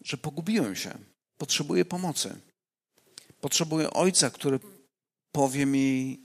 [0.04, 0.98] że pogubiłem się.
[1.38, 2.36] Potrzebuję pomocy.
[3.42, 4.60] Potrzebuję ojca, który
[5.32, 6.20] powie mi,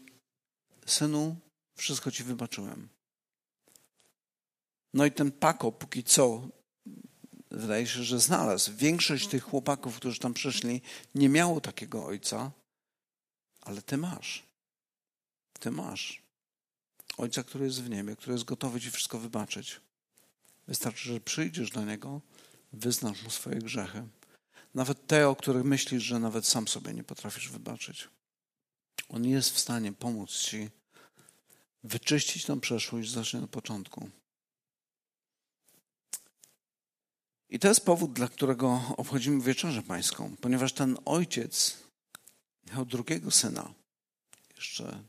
[0.87, 1.37] synu,
[1.77, 2.89] wszystko ci wybaczyłem.
[4.95, 6.49] No i ten Pako póki co
[7.51, 8.73] wydaje się, że znalazł.
[8.77, 10.81] Większość tych chłopaków, którzy tam przyszli,
[11.15, 12.51] nie miało takiego ojca,
[13.61, 14.43] ale ty masz.
[15.61, 16.23] Ty masz.
[17.17, 19.81] Ojca, który jest w niebie, który jest gotowy ci wszystko wybaczyć.
[20.69, 22.21] Wystarczy, że przyjdziesz do niego,
[22.73, 24.03] wyznasz mu swoje grzechy.
[24.75, 28.09] Nawet te, o których myślisz, że nawet sam sobie nie potrafisz wybaczyć.
[29.09, 30.71] On jest w stanie pomóc ci
[31.85, 34.11] wyczyścić tą przeszłość, zacznie od początku.
[37.49, 41.77] I to jest powód, dla którego obchodzimy wieczerzę pańską, ponieważ ten ojciec
[42.73, 43.75] miał drugiego syna,
[44.57, 45.03] jeszcze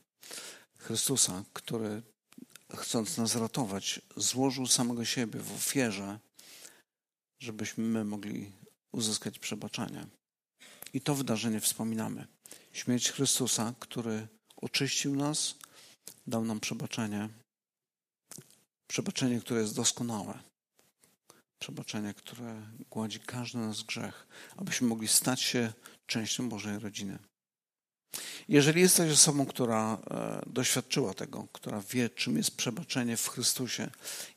[0.78, 2.02] Chrystusa, który
[2.76, 6.20] chcąc nas ratować, złożył samego siebie w ofierze,
[7.40, 8.52] żebyśmy my mogli
[8.96, 10.08] uzyskać przebaczenie.
[10.94, 12.28] I to wydarzenie wspominamy.
[12.74, 14.28] Śmierć Chrystusa, który
[14.58, 15.56] oczyścił nas,
[16.28, 17.30] dał nam przebaczenie.
[18.88, 20.40] Przebaczenie, które jest doskonałe.
[21.60, 24.28] Przebaczenie, które gładzi każdy nasz grzech,
[24.58, 25.74] abyśmy mogli stać się
[26.08, 27.20] częścią Bożej rodziny.
[28.48, 33.90] Jeżeli jesteś osobą, która e, doświadczyła tego, która wie, czym jest przebaczenie w Chrystusie,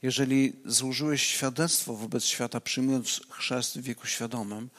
[0.02, 4.70] jeżeli złożyłeś świadectwo wobec świata, przyjmując chrzest w wieku świadomym,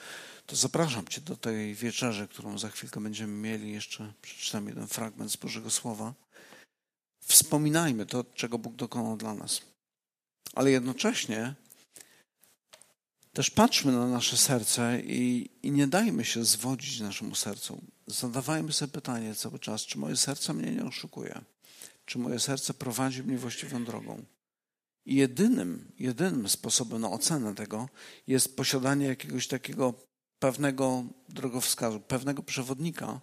[0.46, 3.72] to zapraszam Cię do tej wieczerzy, którą za chwilkę będziemy mieli.
[3.72, 6.14] Jeszcze przeczytam jeden fragment z Bożego Słowa.
[7.26, 9.62] Wspominajmy to, czego Bóg dokonał dla nas.
[10.56, 11.56] Ale jednocześnie
[13.40, 17.82] też patrzmy na nasze serce i, i nie dajmy się zwodzić naszemu sercu.
[18.08, 21.42] Zadawajmy sobie pytanie cały czas, czy moje serce mnie nie oszukuje?
[22.06, 24.24] Czy moje serce prowadzi mnie właściwą drogą?
[25.06, 27.90] I jedynym, jedynym sposobem na ocenę tego
[28.28, 29.94] jest posiadanie jakiegoś takiego
[30.40, 33.22] pewnego drogowskazu, pewnego przewodnika,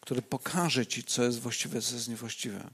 [0.00, 2.70] który pokaże ci, co jest właściwe, co jest niewłaściwe.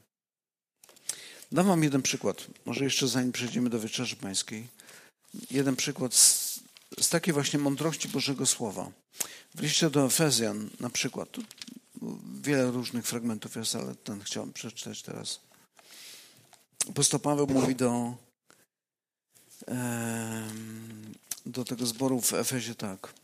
[1.52, 2.46] Dam wam jeden przykład.
[2.64, 4.66] Może jeszcze zanim przejdziemy do wieczerzy pańskiej.
[5.50, 6.47] Jeden przykład z,
[7.00, 8.92] z takiej właśnie mądrości Bożego Słowa.
[9.54, 11.28] W liście do Efezjan na przykład.
[12.40, 15.40] Wiele różnych fragmentów jest, ale ten chciałem przeczytać teraz.
[16.88, 18.16] Apostoł Paweł mówi do,
[21.46, 23.14] do tego zboru w Efezie tak.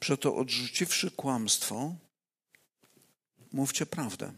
[0.00, 1.94] Przeto odrzuciwszy kłamstwo,
[3.52, 4.32] mówcie prawdę.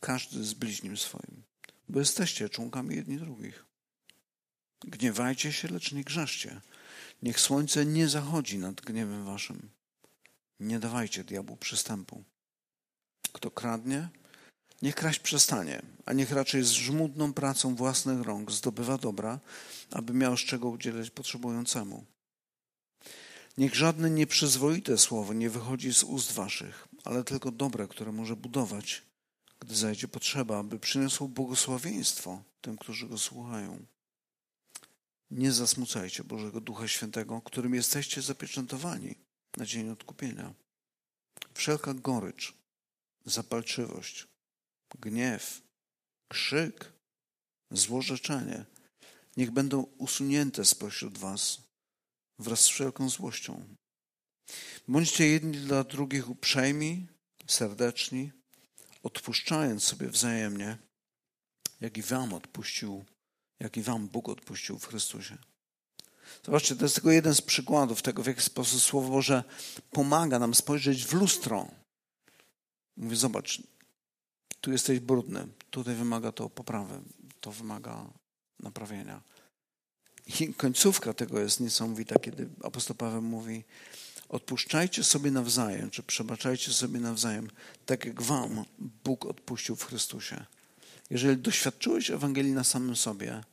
[0.00, 1.42] Każdy z bliźnim swoim,
[1.88, 3.69] bo jesteście członkami jedni drugich.
[4.84, 6.60] Gniewajcie się, lecz nie grzeszcie.
[7.22, 9.70] Niech słońce nie zachodzi nad gniewem waszym.
[10.60, 12.24] Nie dawajcie diabłu przystępu.
[13.32, 14.08] Kto kradnie,
[14.82, 19.40] niech kraść przestanie, a niech raczej z żmudną pracą własnych rąk zdobywa dobra,
[19.90, 22.04] aby miał z czego udzielać potrzebującemu.
[23.58, 29.02] Niech żadne nieprzyzwoite słowo nie wychodzi z ust waszych, ale tylko dobre, które może budować,
[29.60, 33.86] gdy zajdzie potrzeba, aby przyniosło błogosławieństwo tym, którzy go słuchają.
[35.30, 39.14] Nie zasmucajcie Bożego Ducha Świętego, którym jesteście zapieczętowani
[39.56, 40.54] na dzień odkupienia.
[41.54, 42.54] Wszelka gorycz,
[43.24, 44.26] zapalczywość,
[45.00, 45.62] gniew,
[46.28, 46.92] krzyk,
[47.70, 48.64] złorzeczenie
[49.36, 51.62] niech będą usunięte spośród was
[52.38, 53.76] wraz z wszelką złością.
[54.88, 57.06] Bądźcie jedni dla drugich uprzejmi,
[57.46, 58.32] serdeczni,
[59.02, 60.78] odpuszczając sobie wzajemnie,
[61.80, 63.04] jak i wam odpuścił,
[63.60, 65.38] jak i wam Bóg odpuścił w Chrystusie.
[66.44, 69.44] Zobaczcie, to jest tylko jeden z przykładów tego, w jaki sposób Słowo Boże
[69.90, 71.68] pomaga nam spojrzeć w lustro.
[72.96, 73.62] Mówi, zobacz,
[74.60, 77.00] tu jesteś brudny, tutaj wymaga to poprawy,
[77.40, 78.06] to wymaga
[78.60, 79.22] naprawienia.
[80.40, 83.64] I końcówka tego jest niesamowita, kiedy apostoł Paweł mówi,
[84.28, 87.50] odpuszczajcie sobie nawzajem, czy przebaczajcie sobie nawzajem,
[87.86, 88.64] tak jak wam
[89.04, 90.44] Bóg odpuścił w Chrystusie.
[91.10, 93.44] Jeżeli doświadczyłeś Ewangelii na samym sobie,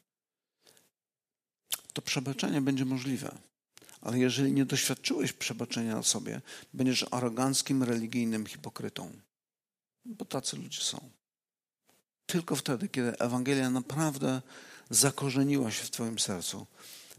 [1.98, 3.38] to przebaczenie będzie możliwe.
[4.02, 6.42] Ale jeżeli nie doświadczyłeś przebaczenia na sobie,
[6.74, 9.12] będziesz aroganckim, religijnym hipokrytą.
[10.06, 11.10] Bo tacy ludzie są.
[12.26, 14.42] Tylko wtedy, kiedy Ewangelia naprawdę
[14.90, 16.68] zakorzeniła się w Twoim sercu,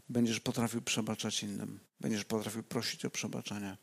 [0.09, 3.77] będziesz potrafił przebaczać innym, będziesz potrafił prosić o przebaczenie.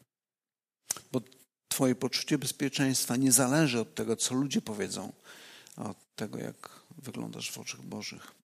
[1.12, 1.20] Bo
[1.68, 5.12] Twoje poczucie bezpieczeństwa nie zależy od tego, co ludzie powiedzą,
[5.76, 8.35] a od tego, jak wyglądasz w oczach Bożych.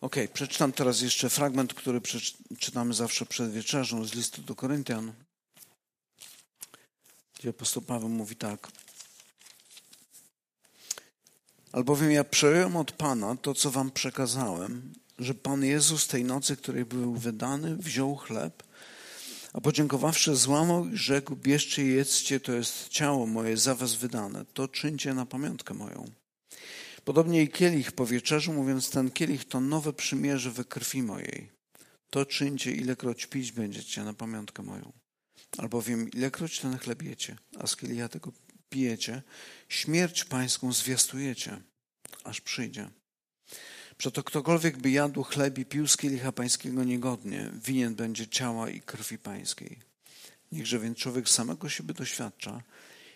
[0.00, 2.00] Ok, przeczytam teraz jeszcze fragment, który
[2.58, 5.12] czytamy zawsze przed wieczerzą z listu do Koryntian,
[7.38, 8.68] gdzie apostoł Paweł mówi tak.
[11.72, 16.84] Albowiem ja przejąłem od Pana to, co wam przekazałem, że Pan Jezus tej nocy, której
[16.84, 18.62] był wydany, wziął chleb,
[19.52, 24.68] a podziękowawszy złamał i rzekł, bierzcie jedzcie, to jest ciało moje za was wydane, to
[24.68, 26.19] czyńcie na pamiątkę moją.
[27.10, 31.50] Podobnie i kielich po wieczerzu, mówiąc, ten kielich to nowe przymierze we krwi mojej.
[32.10, 34.92] To czyńcie, ilekroć pić będziecie na pamiątkę moją.
[35.58, 38.32] Albowiem ilekroć ten chleb jecie, a z kielicha tego
[38.68, 39.22] pijecie,
[39.68, 41.60] śmierć pańską zwiastujecie,
[42.24, 42.90] aż przyjdzie.
[43.96, 48.80] Przeto ktokolwiek by jadł chleb i pił z kielicha pańskiego niegodnie, winien będzie ciała i
[48.80, 49.78] krwi pańskiej.
[50.52, 52.62] Niechże więc człowiek samego siebie doświadcza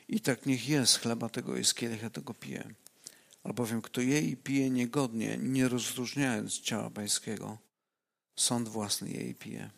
[0.09, 2.75] i tak niech jest chleba tego i z kielicha tego pije.
[3.45, 7.59] Albowiem kto je i pije niegodnie, nie rozróżniając ciała pańskiego,
[8.39, 9.71] sąd własny je i pije.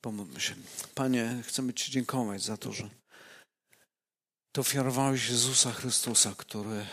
[0.00, 0.54] Pomódlmy się.
[0.94, 2.90] Panie, chcemy Ci dziękować za to, że
[4.52, 6.86] to ofiarowałeś Jezusa Chrystusa, który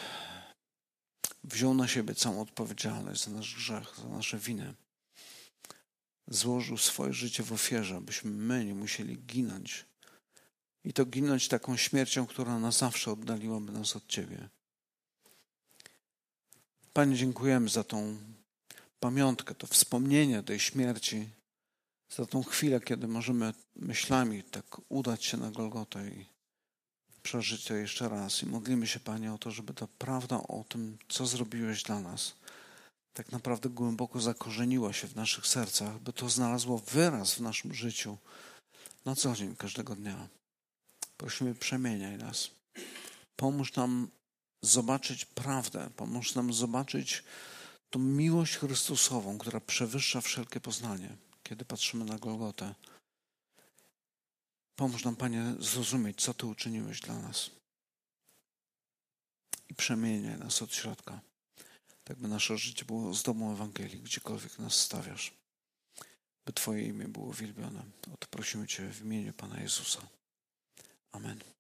[1.44, 4.74] wziął na siebie całą odpowiedzialność za nasz grzech, za nasze winy.
[6.28, 9.86] Złożył swoje życie w ofierze, abyśmy my nie musieli ginąć.
[10.84, 14.50] I to ginąć taką śmiercią, która na zawsze oddaliłaby nas od Ciebie.
[16.94, 18.18] Panie, dziękujemy za tą
[19.00, 21.30] pamiątkę, to wspomnienie tej śmierci,
[22.10, 26.26] za tą chwilę, kiedy możemy myślami tak udać się na Golgotę i
[27.24, 28.44] przeżyć to jeszcze raz.
[28.44, 32.34] I modlimy się, Panie, o to, żeby ta prawda o tym, co zrobiłeś dla nas,
[33.14, 38.18] tak naprawdę głęboko zakorzeniła się w naszych sercach, by to znalazło wyraz w naszym życiu
[39.06, 40.28] na co dzień, każdego dnia.
[41.18, 42.50] Prosimy, przemieniaj nas.
[43.36, 44.08] Pomóż nam
[44.64, 47.24] zobaczyć prawdę, pomóż nam zobaczyć
[47.90, 52.76] tą miłość Chrystusową, która przewyższa wszelkie poznanie, kiedy patrzymy na Golgotę.
[54.76, 57.50] Pomóż nam, Panie, zrozumieć, co Ty uczyniłeś dla nas.
[59.70, 61.22] I przemieniaj nas od środka,
[62.04, 65.34] tak by nasze życie było z domu Ewangelii, gdziekolwiek nas stawiasz.
[66.46, 67.84] By Twoje imię było wielbione.
[68.14, 70.02] O to prosimy Cię w imieniu Pana Jezusa.
[71.12, 71.53] Amen.